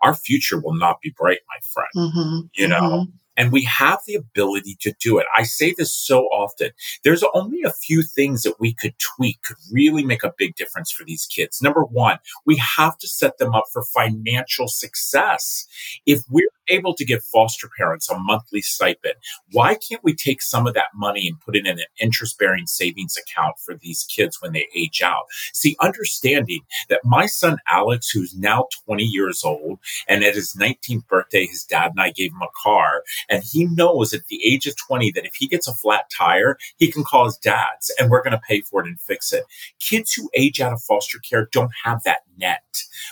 [0.03, 2.11] our future will not be bright, my friend.
[2.13, 2.39] Mm-hmm.
[2.53, 2.81] You know?
[2.81, 3.11] Mm-hmm.
[3.37, 5.25] And we have the ability to do it.
[5.35, 6.71] I say this so often.
[7.03, 10.91] There's only a few things that we could tweak, could really make a big difference
[10.91, 11.61] for these kids.
[11.61, 15.67] Number one, we have to set them up for financial success.
[16.05, 19.15] If we're able to give foster parents a monthly stipend,
[19.51, 22.67] why can't we take some of that money and put it in an interest bearing
[22.67, 25.25] savings account for these kids when they age out?
[25.53, 31.07] See, understanding that my son Alex, who's now 20 years old, and at his 19th
[31.07, 34.67] birthday, his dad and I gave him a car, and he knows at the age
[34.67, 38.09] of 20 that if he gets a flat tire, he can call his dad's and
[38.09, 39.43] we're going to pay for it and fix it.
[39.79, 42.61] Kids who age out of foster care don't have that net.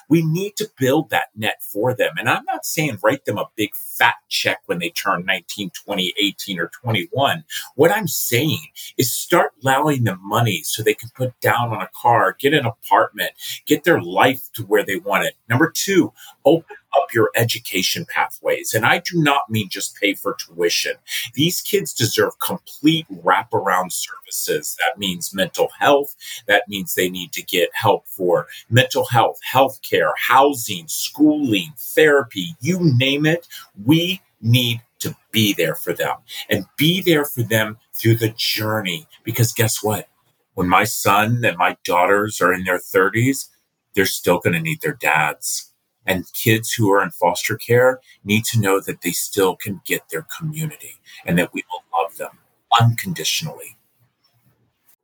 [0.10, 2.14] We need to build that net for them.
[2.18, 6.14] And I'm not saying write them a big fat check when they turn 19, 20,
[6.22, 7.44] 18, or 21.
[7.76, 8.60] What I'm saying
[8.98, 12.66] is start allowing them money so they can put down on a car, get an
[12.66, 13.32] apartment,
[13.66, 15.36] get their life to where they want it.
[15.50, 16.12] Number two,
[16.46, 18.74] open up your education pathways.
[18.74, 20.94] And I do not mean just pay for tuition.
[21.34, 24.78] These kids deserve complete wraparound services.
[24.80, 26.16] That means mental health.
[26.48, 32.56] That means they need to get help for mental health, health care, housing, schooling, therapy,
[32.60, 33.48] you name it.
[33.84, 36.18] We need to be there for them
[36.50, 39.08] and be there for them through the journey.
[39.24, 40.08] Because guess what?
[40.54, 43.50] When my son and my daughters are in their 30s,
[43.96, 45.73] they're still going to need their dads
[46.06, 50.02] and kids who are in foster care need to know that they still can get
[50.10, 52.40] their community and that we will love them
[52.80, 53.78] unconditionally.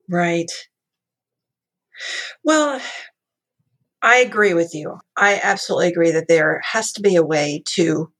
[0.08, 0.52] Right.
[2.44, 2.82] Well,
[4.02, 4.98] I agree with you.
[5.18, 8.12] I absolutely agree that there has to be a way to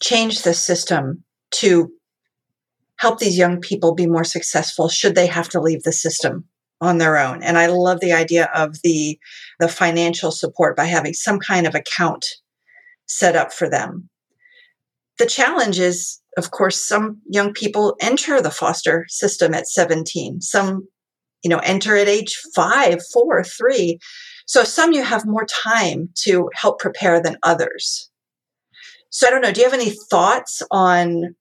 [0.00, 1.90] change the system to
[2.96, 6.44] help these young people be more successful should they have to leave the system
[6.82, 7.42] on their own.
[7.42, 9.18] And I love the idea of the
[9.60, 12.26] the financial support by having some kind of account
[13.06, 14.10] set up for them.
[15.18, 20.40] The challenge is, of course, some young people enter the foster system at 17.
[20.40, 20.88] Some,
[21.44, 23.98] you know, enter at age five, four, three.
[24.46, 28.10] So some you have more time to help prepare than others.
[29.10, 29.52] So I don't know.
[29.52, 31.36] Do you have any thoughts on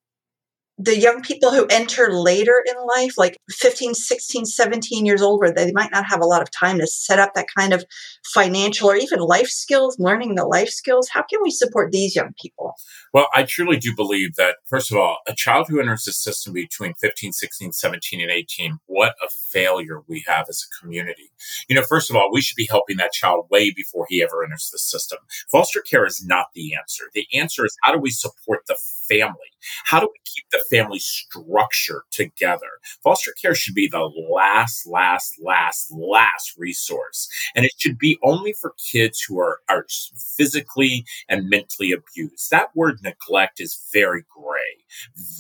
[0.83, 5.53] the young people who enter later in life, like 15, 16, 17 years old, where
[5.53, 7.85] they might not have a lot of time to set up that kind of
[8.33, 12.33] financial or even life skills, learning the life skills, how can we support these young
[12.41, 12.73] people?
[13.13, 16.53] Well, I truly do believe that, first of all, a child who enters the system
[16.53, 21.30] between 15, 16, 17, and 18, what a failure we have as a community.
[21.67, 24.43] You know, first of all, we should be helping that child way before he ever
[24.43, 25.19] enters the system.
[25.51, 27.05] Foster care is not the answer.
[27.13, 28.77] The answer is how do we support the
[29.07, 29.35] family?
[29.85, 32.79] How do we keep the family structure together?
[33.03, 37.29] Foster care should be the last, last, last, last resource.
[37.55, 39.85] And it should be only for kids who are, are
[40.37, 42.49] physically and mentally abused.
[42.51, 44.60] That word neglect is very gray,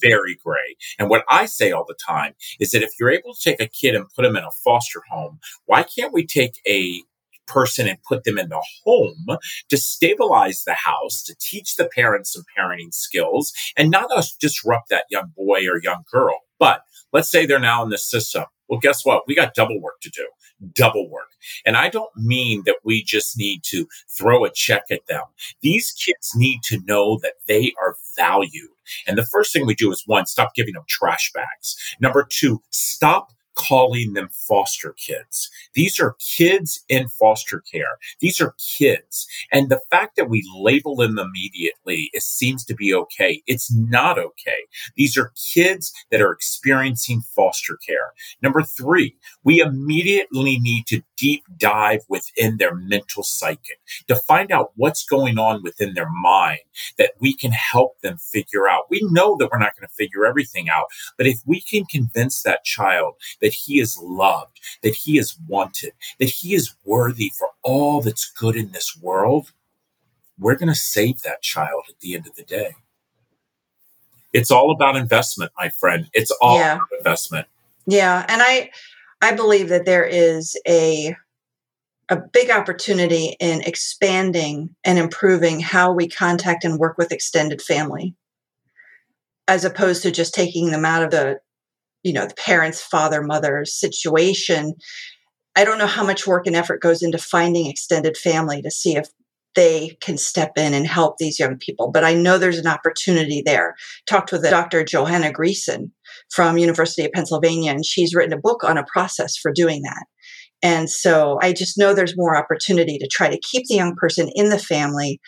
[0.01, 0.75] very gray.
[0.99, 3.67] And what I say all the time is that if you're able to take a
[3.67, 7.01] kid and put them in a foster home, why can't we take a
[7.47, 9.25] person and put them in the home
[9.69, 14.89] to stabilize the house, to teach the parents some parenting skills, and not us disrupt
[14.89, 16.39] that young boy or young girl.
[16.59, 18.45] But let's say they're now in the system.
[18.67, 19.23] Well, guess what?
[19.27, 20.27] We got double work to do.
[20.73, 21.27] Double work.
[21.65, 23.87] And I don't mean that we just need to
[24.17, 25.23] throw a check at them.
[25.61, 28.69] These kids need to know that they are valued.
[29.07, 31.75] And the first thing we do is one, stop giving them trash bags.
[31.99, 33.31] Number two, stop
[33.67, 35.49] calling them foster kids.
[35.73, 37.97] These are kids in foster care.
[38.19, 39.27] These are kids.
[39.51, 43.43] And the fact that we label them immediately, it seems to be okay.
[43.47, 44.65] It's not okay.
[44.95, 48.13] These are kids that are experiencing foster care.
[48.41, 53.75] Number three, we immediately need to deep dive within their mental psyche
[54.07, 56.59] to find out what's going on within their mind
[56.97, 58.89] that we can help them figure out.
[58.89, 60.85] We know that we're not going to figure everything out,
[61.17, 65.93] but if we can convince that child that he is loved, that he is wanted,
[66.19, 69.51] that he is worthy for all that's good in this world,
[70.39, 72.73] we're going to save that child at the end of the day.
[74.33, 76.09] It's all about investment, my friend.
[76.13, 76.75] It's all yeah.
[76.75, 77.47] about investment.
[77.85, 78.71] Yeah, and I
[79.21, 81.15] I believe that there is a
[82.09, 88.13] a big opportunity in expanding and improving how we contact and work with extended family
[89.47, 91.39] as opposed to just taking them out of the
[92.03, 94.73] you know the parents father mother situation
[95.55, 98.95] i don't know how much work and effort goes into finding extended family to see
[98.95, 99.07] if
[99.53, 103.41] they can step in and help these young people but i know there's an opportunity
[103.45, 103.75] there.
[104.07, 105.91] Talked with dr johanna greeson
[106.29, 110.05] from university of pennsylvania and she's written a book on a process for doing that.
[110.63, 114.29] And so i just know there's more opportunity to try to keep the young person
[114.35, 115.19] in the family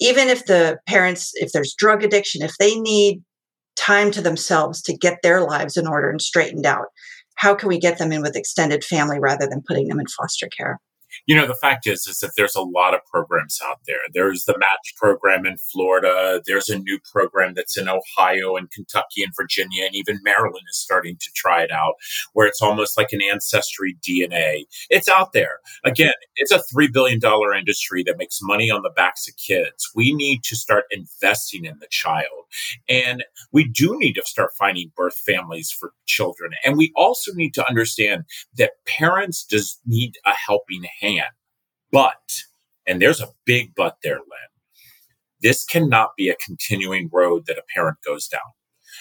[0.00, 3.22] even if the parents if there's drug addiction if they need
[3.76, 6.86] time to themselves to get their lives in order and straightened out.
[7.36, 10.48] How can we get them in with extended family rather than putting them in foster
[10.48, 10.78] care?
[11.26, 13.98] You know the fact is is that there's a lot of programs out there.
[14.12, 16.42] There's the match program in florida.
[16.46, 20.78] There's a new program that's in ohio and kentucky and virginia and even maryland is
[20.78, 21.94] starting to try it out
[22.32, 25.58] where it's almost like an ancestry dna it's out there.
[25.84, 27.20] Again it's a $3 billion
[27.56, 29.90] industry that makes money on the backs of kids.
[29.94, 32.26] We need to start investing in the child.
[32.88, 36.52] And we do need to start finding birth families for children.
[36.64, 38.24] And we also need to understand
[38.56, 41.21] that parents does need a helping hand
[41.92, 42.42] but,
[42.86, 44.52] and there's a big but there, Lynn,
[45.42, 48.40] this cannot be a continuing road that a parent goes down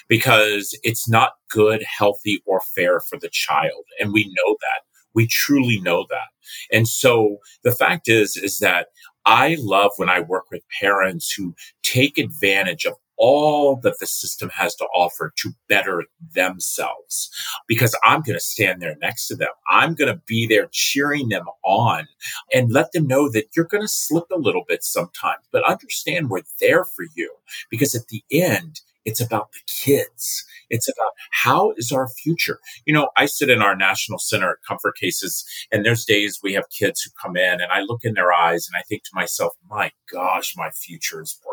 [0.08, 3.86] because it's not good, healthy, or fair for the child.
[4.00, 4.82] And we know that.
[5.14, 6.30] We truly know that.
[6.76, 8.88] And so the fact is, is that
[9.26, 14.50] I love when I work with parents who take advantage of all that the system
[14.50, 16.04] has to offer to better
[16.34, 17.30] themselves
[17.68, 19.52] because I'm going to stand there next to them.
[19.70, 22.08] I'm going to be there cheering them on
[22.52, 26.30] and let them know that you're going to slip a little bit sometimes, but understand
[26.30, 27.32] we're there for you
[27.70, 30.46] because at the end, it's about the kids.
[30.70, 32.60] It's about how is our future.
[32.86, 36.54] You know, I sit in our national center at Comfort Cases, and there's days we
[36.54, 39.12] have kids who come in, and I look in their eyes and I think to
[39.14, 41.51] myself, my gosh, my future is bright.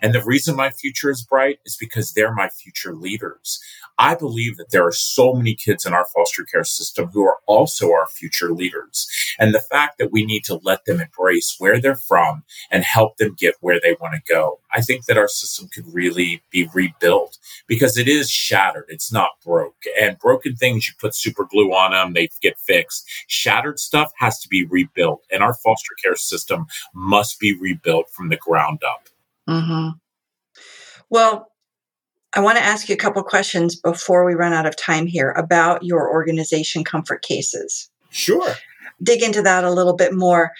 [0.00, 3.60] And the reason my future is bright is because they're my future leaders.
[3.98, 7.38] I believe that there are so many kids in our foster care system who are
[7.46, 9.06] also our future leaders.
[9.38, 13.16] And the fact that we need to let them embrace where they're from and help
[13.18, 14.60] them get where they want to go.
[14.72, 18.86] I think that our system could really be rebuilt because it is shattered.
[18.88, 19.84] It's not broke.
[20.00, 23.08] And broken things, you put super glue on them, they get fixed.
[23.26, 25.22] Shattered stuff has to be rebuilt.
[25.30, 29.08] And our foster care system must be rebuilt from the ground up.
[29.48, 29.90] Mm-hmm.
[31.10, 31.48] Well,
[32.34, 35.30] I want to ask you a couple questions before we run out of time here
[35.32, 37.90] about your organization, Comfort Cases.
[38.10, 38.54] Sure.
[39.02, 40.52] Dig into that a little bit more.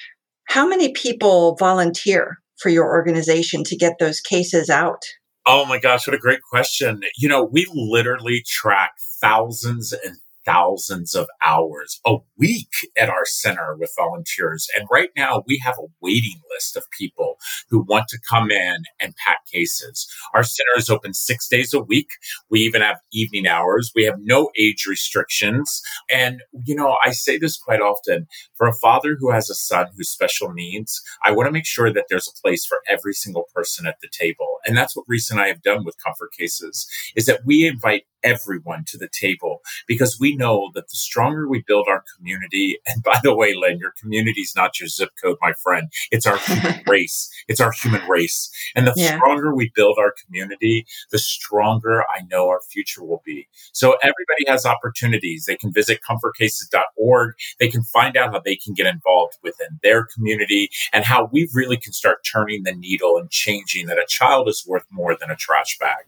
[0.45, 5.03] How many people volunteer for your organization to get those cases out?
[5.47, 7.01] Oh my gosh, what a great question.
[7.17, 13.77] You know, we literally track thousands and thousands of hours a week at our center
[13.79, 14.69] with volunteers.
[14.77, 17.37] And right now we have a waiting list of people
[17.71, 20.07] who want to come in and pack cases.
[20.35, 22.09] Our center is open six days a week.
[22.51, 23.93] We even have evening hours.
[23.95, 25.83] We have no age restrictions.
[26.11, 29.87] And, you know, I say this quite often for a father who has a son
[29.97, 33.47] who's special needs, I want to make sure that there's a place for every single
[33.55, 34.59] person at the table.
[34.67, 36.87] And that's what Reece and I have done with Comfort Cases
[37.17, 41.63] is that we invite everyone to the table because we know that the stronger we
[41.67, 45.37] build our community, and by the way, Lynn, your community is not your zip code,
[45.41, 45.91] my friend.
[46.11, 47.31] It's our human race.
[47.49, 48.51] It's our human race.
[48.75, 49.17] And the yeah.
[49.17, 53.49] stronger we build our community, the stronger I know our future will be.
[53.73, 55.45] So everybody has opportunities.
[55.47, 57.35] They can visit comfortcases.org.
[57.59, 61.49] They can find out how they can get involved within their community and how we
[61.55, 65.31] really can start turning the needle and changing that a child is worth more than
[65.31, 66.05] a trash bag.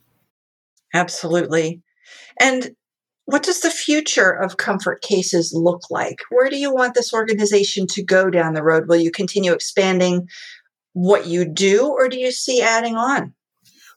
[0.92, 1.82] Absolutely.
[2.40, 2.74] And
[3.26, 6.20] what does the future of comfort cases look like?
[6.30, 8.88] Where do you want this organization to go down the road?
[8.88, 10.28] Will you continue expanding
[10.92, 13.34] what you do, or do you see adding on?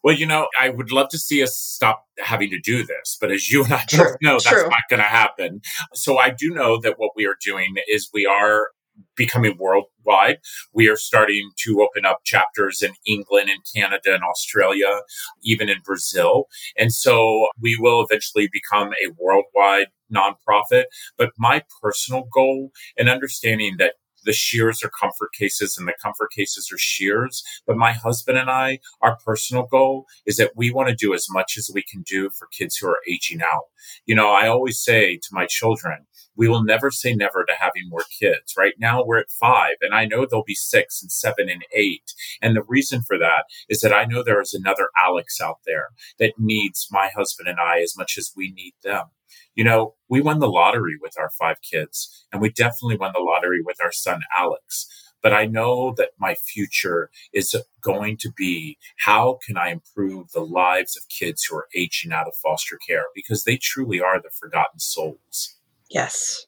[0.03, 3.31] Well, you know, I would love to see us stop having to do this, but
[3.31, 4.69] as you and I both know, that's True.
[4.69, 5.61] not going to happen.
[5.93, 8.69] So I do know that what we are doing is we are
[9.15, 10.37] becoming worldwide.
[10.73, 15.01] We are starting to open up chapters in England and Canada and Australia,
[15.43, 16.45] even in Brazil.
[16.77, 20.85] And so we will eventually become a worldwide nonprofit.
[21.17, 23.93] But my personal goal and understanding that
[24.25, 27.41] the Scheers are comfort cases and the comfort cases are Scheers.
[27.65, 31.27] But my husband and I, our personal goal is that we want to do as
[31.29, 33.63] much as we can do for kids who are aging out.
[34.05, 36.05] You know, I always say to my children,
[36.37, 38.53] we will never say never to having more kids.
[38.57, 42.13] Right now, we're at five, and I know there'll be six and seven and eight.
[42.41, 45.89] And the reason for that is that I know there is another Alex out there
[46.19, 49.07] that needs my husband and I as much as we need them.
[49.55, 53.21] You know, we won the lottery with our five kids, and we definitely won the
[53.21, 54.87] lottery with our son, Alex.
[55.23, 60.45] But I know that my future is going to be how can I improve the
[60.45, 64.29] lives of kids who are aging out of foster care because they truly are the
[64.29, 65.56] forgotten souls.
[65.89, 66.45] Yes.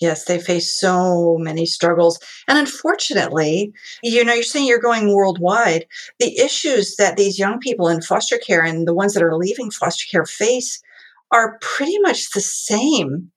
[0.00, 2.18] Yes, they face so many struggles.
[2.48, 5.86] And unfortunately, you know, you're saying you're going worldwide.
[6.20, 9.70] The issues that these young people in foster care and the ones that are leaving
[9.70, 10.82] foster care face
[11.32, 13.30] are pretty much the same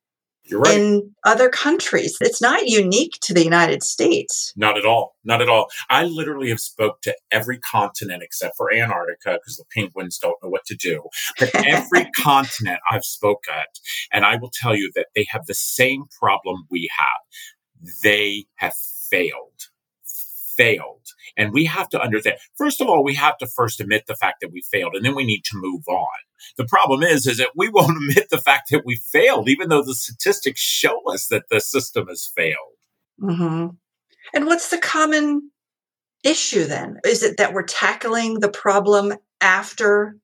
[0.51, 0.75] Right.
[0.75, 2.17] in other countries.
[2.21, 4.53] It's not unique to the United States.
[4.55, 5.15] Not at all.
[5.23, 5.67] Not at all.
[5.89, 10.49] I literally have spoke to every continent except for Antarctica because the penguins don't know
[10.49, 11.03] what to do.
[11.39, 13.67] But every continent I've spoke at,
[14.11, 17.93] and I will tell you that they have the same problem we have.
[18.03, 18.73] They have
[19.09, 19.68] failed.
[20.59, 21.07] Failed.
[21.37, 24.41] And we have to understand, first of all, we have to first admit the fact
[24.41, 26.07] that we failed, and then we need to move on.
[26.57, 29.83] The problem is, is that we won't admit the fact that we failed, even though
[29.83, 32.75] the statistics show us that the system has failed.
[33.21, 33.67] Mm-hmm.
[34.33, 35.51] And what's the common
[36.23, 36.99] issue then?
[37.05, 40.17] Is it that we're tackling the problem after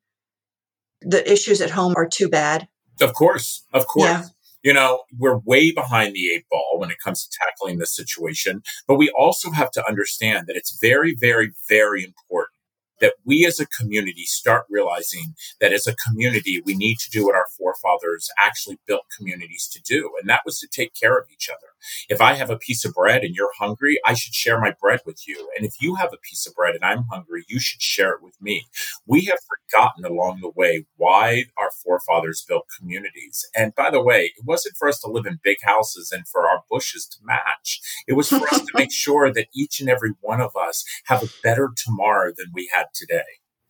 [1.01, 2.67] the issues at home are too bad?
[3.01, 4.09] Of course, of course.
[4.09, 4.23] Yeah.
[4.65, 8.63] You know, we're way behind the eight ball when it comes to tackling this situation,
[8.87, 12.55] but we also have to understand that it's very, very, very important
[12.99, 17.25] that we as a community start realizing that as a community, we need to do
[17.25, 20.11] what our forefathers actually built communities to do.
[20.19, 21.74] And that was to take care of each other.
[22.09, 25.01] If I have a piece of bread and you're hungry, I should share my bread
[25.05, 25.49] with you.
[25.55, 28.21] And if you have a piece of bread and I'm hungry, you should share it
[28.21, 28.67] with me.
[29.05, 33.45] We have forgotten along the way why our forefathers built communities.
[33.55, 36.47] And by the way, it wasn't for us to live in big houses and for
[36.47, 37.81] our bushes to match.
[38.07, 41.23] It was for us to make sure that each and every one of us have
[41.23, 43.23] a better tomorrow than we had today.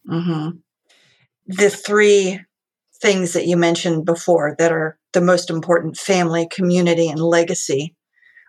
[0.09, 0.49] Mm-hmm.
[1.47, 2.39] The three
[3.01, 7.94] things that you mentioned before that are the most important family, community, and legacy.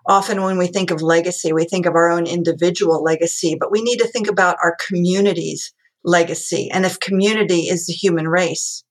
[0.09, 3.82] Often, when we think of legacy, we think of our own individual legacy, but we
[3.82, 5.72] need to think about our community's
[6.04, 6.70] legacy.
[6.72, 8.84] And if community is the human race,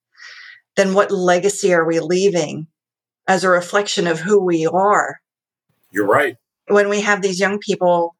[0.76, 2.68] then what legacy are we leaving
[3.28, 5.22] as a reflection of who we are?
[5.92, 6.36] You're right.
[6.68, 8.16] When we have these young people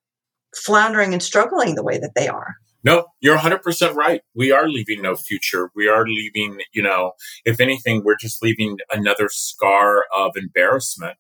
[0.56, 2.56] floundering and struggling the way that they are.
[2.86, 4.22] No, you're 100% right.
[4.36, 5.72] We are leaving no future.
[5.76, 7.14] We are leaving, you know,
[7.44, 11.18] if anything, we're just leaving another scar of embarrassment.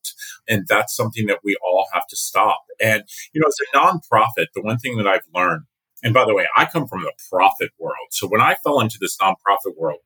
[0.47, 2.61] And that's something that we all have to stop.
[2.79, 3.01] And,
[3.33, 5.63] you know, as a nonprofit, the one thing that I've learned,
[6.03, 8.09] and by the way, I come from the profit world.
[8.11, 10.01] So when I fell into this nonprofit world,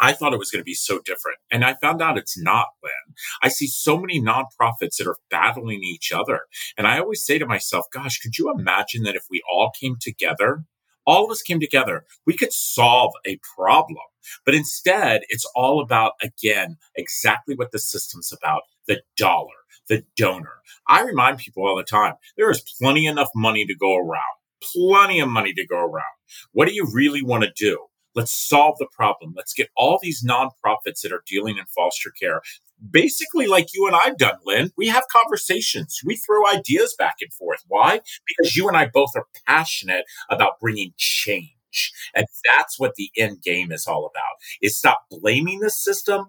[0.00, 1.38] I thought it was going to be so different.
[1.52, 3.14] And I found out it's not, Lynn.
[3.42, 6.40] I see so many nonprofits that are battling each other.
[6.76, 9.96] And I always say to myself, gosh, could you imagine that if we all came
[10.00, 10.64] together
[11.06, 13.98] all of us came together, we could solve a problem.
[14.44, 19.48] But instead, it's all about, again, exactly what the system's about the dollar,
[19.88, 20.60] the donor.
[20.88, 24.22] I remind people all the time there is plenty enough money to go around,
[24.62, 26.04] plenty of money to go around.
[26.52, 27.78] What do you really want to do?
[28.14, 29.34] Let's solve the problem.
[29.36, 32.42] Let's get all these nonprofits that are dealing in foster care
[32.90, 34.70] basically like you and I've done, Lynn.
[34.76, 36.00] We have conversations.
[36.04, 37.62] We throw ideas back and forth.
[37.68, 38.00] Why?
[38.26, 41.92] Because you and I both are passionate about bringing change.
[42.14, 44.36] And that's what the end game is all about.
[44.60, 46.26] Is stop blaming the system,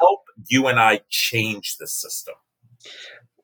[0.00, 2.34] help you and I change the system.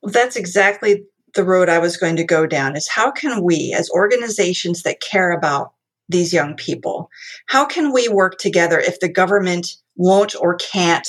[0.02, 1.04] That's exactly
[1.34, 5.00] the road I was going to go down is how can we as organizations that
[5.00, 5.72] care about
[6.08, 7.10] these young people,
[7.48, 11.08] how can we work together if the government won't or can't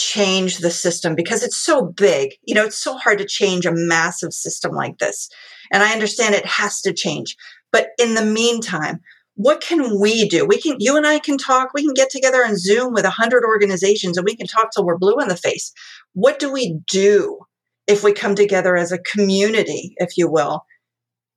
[0.00, 2.32] change the system because it's so big.
[2.42, 5.28] You know, it's so hard to change a massive system like this.
[5.70, 7.36] And I understand it has to change.
[7.70, 9.00] But in the meantime,
[9.34, 10.46] what can we do?
[10.46, 11.70] We can, you and I can talk.
[11.74, 14.84] We can get together and Zoom with a hundred organizations and we can talk till
[14.84, 15.72] we're blue in the face.
[16.14, 17.38] What do we do
[17.86, 20.64] if we come together as a community, if you will,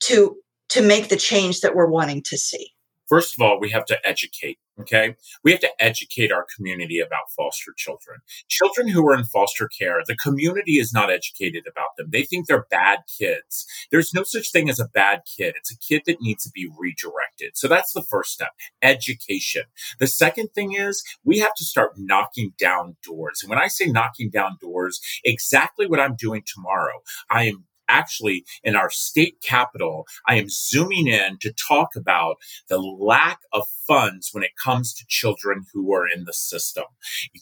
[0.04, 0.38] to,
[0.74, 2.74] to make the change that we're wanting to see?
[3.08, 4.58] First of all, we have to educate.
[4.80, 5.16] Okay.
[5.44, 8.22] We have to educate our community about foster children.
[8.50, 12.08] Children who are in foster care, the community is not educated about them.
[12.12, 13.68] They think they're bad kids.
[13.92, 15.54] There's no such thing as a bad kid.
[15.56, 17.52] It's a kid that needs to be redirected.
[17.56, 19.64] So that's the first step education.
[20.00, 23.42] The second thing is we have to start knocking down doors.
[23.44, 28.46] And when I say knocking down doors, exactly what I'm doing tomorrow, I am actually
[28.64, 32.38] in our state capital, I am zooming in to talk about
[32.70, 36.86] the lack of funds when it comes to children who are in the system.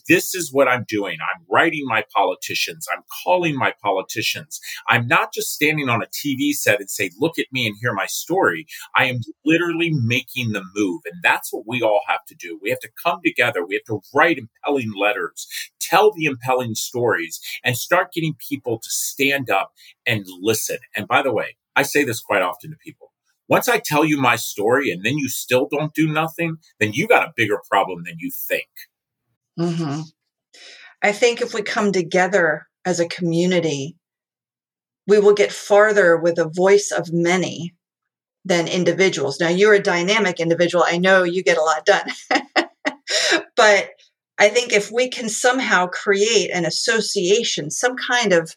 [0.08, 1.18] This is what I'm doing.
[1.20, 2.86] I'm writing my politicians.
[2.92, 4.60] I'm calling my politicians.
[4.88, 7.92] I'm not just standing on a TV set and say, look at me and hear
[7.92, 8.66] my story.
[8.94, 11.02] I am literally making the move.
[11.04, 12.58] And that's what we all have to do.
[12.62, 13.64] We have to come together.
[13.64, 15.46] We have to write impelling letters,
[15.92, 19.72] tell the impelling stories, and start getting people to stand up
[20.06, 20.78] and listen.
[20.96, 23.12] And by the way, I say this quite often to people.
[23.48, 27.06] Once I tell you my story and then you still don't do nothing, then you
[27.06, 28.68] got a bigger problem than you think.
[29.58, 30.00] Mm-hmm.
[31.02, 33.96] I think if we come together as a community,
[35.06, 37.74] we will get farther with the voice of many
[38.44, 39.38] than individuals.
[39.38, 40.84] Now, you're a dynamic individual.
[40.86, 42.08] I know you get a lot done.
[43.56, 43.90] but
[44.42, 48.56] I think if we can somehow create an association, some kind of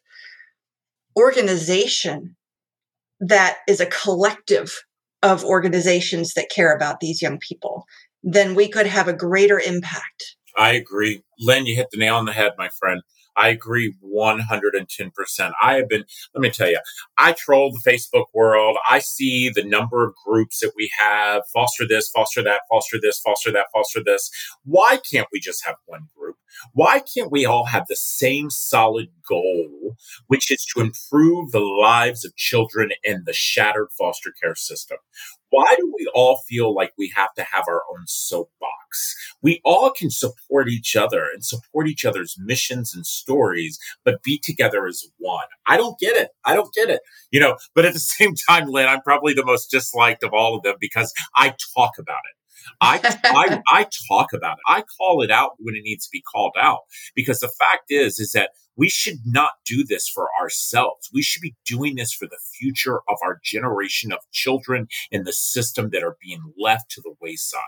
[1.15, 2.35] organization
[3.19, 4.81] that is a collective
[5.21, 7.85] of organizations that care about these young people,
[8.23, 10.35] then we could have a greater impact.
[10.57, 11.21] I agree.
[11.39, 13.03] Lynn, you hit the nail on the head, my friend.
[13.35, 15.51] I agree 110%.
[15.61, 16.79] I have been, let me tell you,
[17.17, 18.77] I troll the Facebook world.
[18.89, 23.19] I see the number of groups that we have foster this, foster that, foster this,
[23.19, 24.29] foster that, foster this.
[24.63, 26.37] Why can't we just have one group?
[26.73, 32.23] Why can't we all have the same solid goal, which is to improve the lives
[32.23, 34.97] of children in the shattered foster care system?
[35.55, 39.15] Why do we all feel like we have to have our own soapbox?
[39.41, 44.37] We all can support each other and support each other's missions and stories, but be
[44.37, 45.45] together as one.
[45.65, 46.31] I don't get it.
[46.43, 46.99] I don't get it.
[47.31, 50.57] You know, but at the same time, Lynn, I'm probably the most disliked of all
[50.57, 52.35] of them because I talk about it.
[52.81, 54.63] I, I, I talk about it.
[54.67, 56.81] I call it out when it needs to be called out
[57.15, 61.09] because the fact is, is that we should not do this for ourselves.
[61.13, 65.33] We should be doing this for the future of our generation of children in the
[65.33, 67.61] system that are being left to the wayside.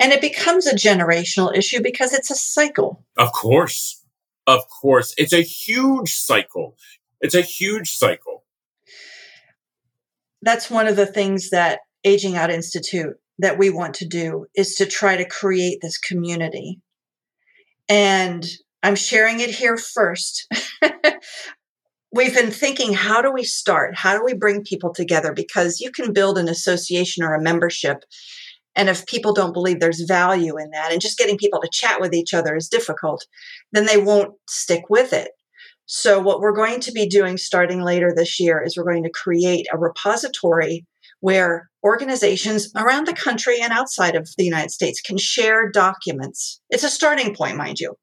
[0.00, 3.04] And it becomes a generational issue because it's a cycle.
[3.16, 4.04] Of course.
[4.46, 5.14] Of course.
[5.18, 6.76] It's a huge cycle.
[7.20, 8.44] It's a huge cycle.
[10.42, 14.74] That's one of the things that Aging Out Institute that we want to do is
[14.76, 16.78] to try to create this community.
[17.88, 18.46] And
[18.82, 20.46] I'm sharing it here first.
[22.12, 23.96] We've been thinking, how do we start?
[23.96, 25.32] How do we bring people together?
[25.32, 28.04] Because you can build an association or a membership.
[28.76, 32.00] And if people don't believe there's value in that and just getting people to chat
[32.00, 33.26] with each other is difficult,
[33.72, 35.30] then they won't stick with it.
[35.86, 39.10] So, what we're going to be doing starting later this year is we're going to
[39.10, 40.86] create a repository
[41.20, 46.60] where organizations around the country and outside of the United States can share documents.
[46.70, 47.94] It's a starting point, mind you,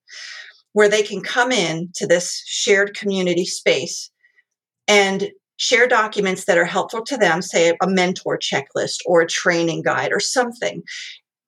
[0.73, 4.09] where they can come in to this shared community space
[4.87, 9.81] and share documents that are helpful to them, say a mentor checklist or a training
[9.81, 10.83] guide or something.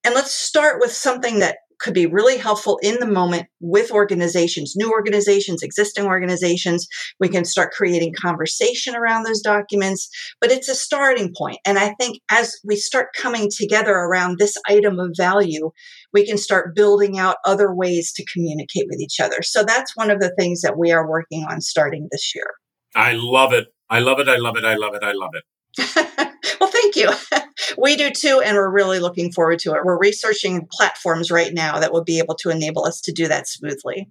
[0.04, 4.74] And let's start with something that could be really helpful in the moment with organizations,
[4.76, 6.86] new organizations, existing organizations.
[7.18, 10.08] We can start creating conversation around those documents,
[10.40, 11.58] but it's a starting point.
[11.64, 15.70] And I think as we start coming together around this item of value,
[16.12, 19.42] we can start building out other ways to communicate with each other.
[19.42, 22.52] So that's one of the things that we are working on starting this year.
[22.94, 23.68] I love it.
[23.88, 24.28] I love it.
[24.28, 24.64] I love it.
[24.64, 25.02] I love it.
[25.02, 25.44] I love it.
[25.96, 27.10] well, thank you.
[27.78, 29.84] we do too, and we're really looking forward to it.
[29.84, 33.48] We're researching platforms right now that will be able to enable us to do that
[33.48, 34.10] smoothly.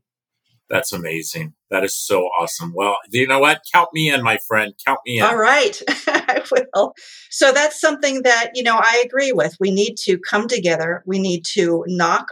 [0.69, 1.53] That's amazing.
[1.71, 2.73] That is so awesome.
[2.75, 3.61] Well, you know what?
[3.73, 4.73] Count me in, my friend.
[4.85, 5.25] Count me in.
[5.25, 5.81] All right.
[6.07, 6.93] I will.
[7.31, 9.57] So that's something that, you know, I agree with.
[9.59, 11.03] We need to come together.
[11.07, 12.27] We need to knock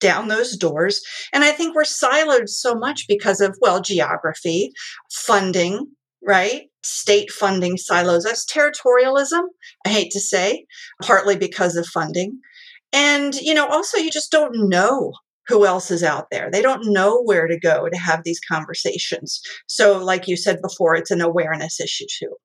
[0.00, 1.02] down those doors.
[1.32, 4.72] And I think we're siloed so much because of, well, geography,
[5.10, 5.86] funding,
[6.26, 6.62] right?
[6.84, 9.42] State funding silos us, territorialism,
[9.86, 10.66] I hate to say,
[11.02, 12.40] partly because of funding.
[12.92, 15.12] And, you know, also you just don't know
[15.48, 16.50] who else is out there.
[16.50, 19.40] They don't know where to go to have these conversations.
[19.66, 22.36] So, like you said before, it's an awareness issue too.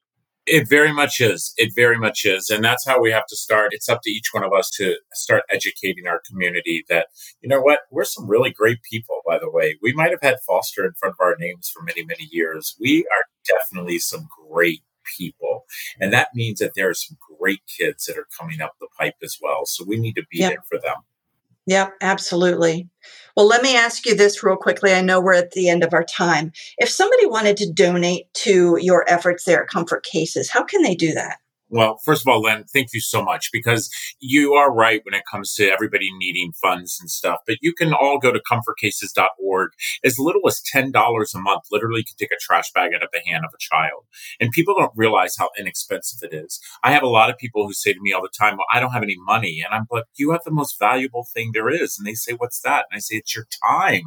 [0.47, 1.53] It very much is.
[1.57, 2.49] It very much is.
[2.49, 3.73] And that's how we have to start.
[3.73, 7.07] It's up to each one of us to start educating our community that,
[7.41, 9.77] you know what, we're some really great people, by the way.
[9.81, 12.75] We might have had Foster in front of our names for many, many years.
[12.79, 14.83] We are definitely some great
[15.17, 15.65] people.
[15.99, 19.15] And that means that there are some great kids that are coming up the pipe
[19.21, 19.65] as well.
[19.65, 20.51] So we need to be yep.
[20.51, 20.97] there for them.
[21.67, 22.89] Yep, absolutely.
[23.35, 24.93] Well, let me ask you this real quickly.
[24.93, 26.51] I know we're at the end of our time.
[26.79, 30.95] If somebody wanted to donate to your efforts there at Comfort Cases, how can they
[30.95, 31.37] do that?
[31.69, 33.89] Well, first of all, Lynn, thank you so much because
[34.21, 37.39] you are right when it comes to everybody needing funds and stuff.
[37.45, 39.69] But you can all go to comfortcases.org.
[40.05, 43.19] As little as $10 a month literally can take a trash bag out of the
[43.29, 44.05] hand of a child.
[44.39, 46.59] And people don't realize how inexpensive it is.
[46.83, 48.79] I have a lot of people who say to me all the time, well, I
[48.79, 49.61] don't have any money.
[49.65, 51.97] And I'm like, you have the most valuable thing there is.
[51.97, 52.85] And they say, what's that?
[52.89, 54.03] And I say, it's your time.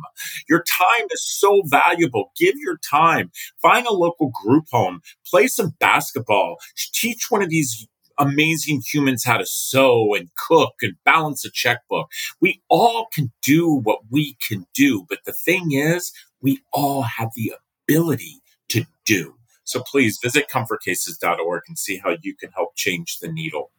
[0.48, 2.32] Your time is so valuable.
[2.38, 3.30] Give your time.
[3.60, 5.00] Find a local group home.
[5.26, 6.56] Play some basketball.
[6.94, 7.86] Teach one of these
[8.18, 12.08] amazing humans how to sew and cook and balance a checkbook.
[12.40, 15.06] We all can do what we can do.
[15.08, 17.54] But the thing is, we all have the
[17.88, 19.34] ability to do.
[19.64, 23.70] So please visit comfortcases.org and see how you can help change the needle.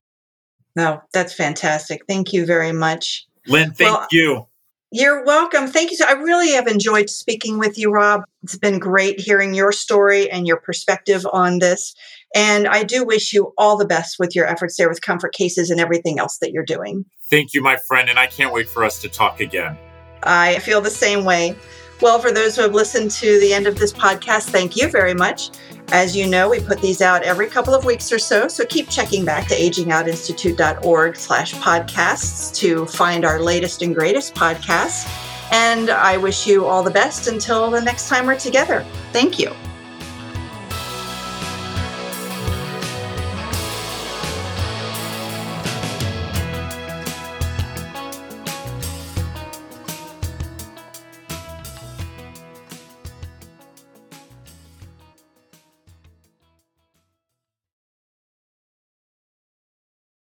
[0.76, 2.03] No, that's fantastic.
[2.07, 3.28] Thank you very much.
[3.47, 4.47] Lynn, thank well, you.
[4.93, 5.67] You're welcome.
[5.67, 5.97] Thank you.
[5.97, 8.24] So I really have enjoyed speaking with you, Rob.
[8.43, 11.95] It's been great hearing your story and your perspective on this.
[12.34, 15.69] And I do wish you all the best with your efforts there with comfort cases
[15.69, 17.05] and everything else that you're doing.
[17.29, 18.09] Thank you, my friend.
[18.09, 19.77] And I can't wait for us to talk again.
[20.23, 21.55] I feel the same way.
[22.01, 25.13] Well, for those who have listened to the end of this podcast, thank you very
[25.13, 25.51] much.
[25.91, 28.89] As you know, we put these out every couple of weeks or so, so keep
[28.89, 35.07] checking back to agingoutinstitute.org slash podcasts to find our latest and greatest podcasts.
[35.51, 38.86] And I wish you all the best until the next time we're together.
[39.11, 39.53] Thank you.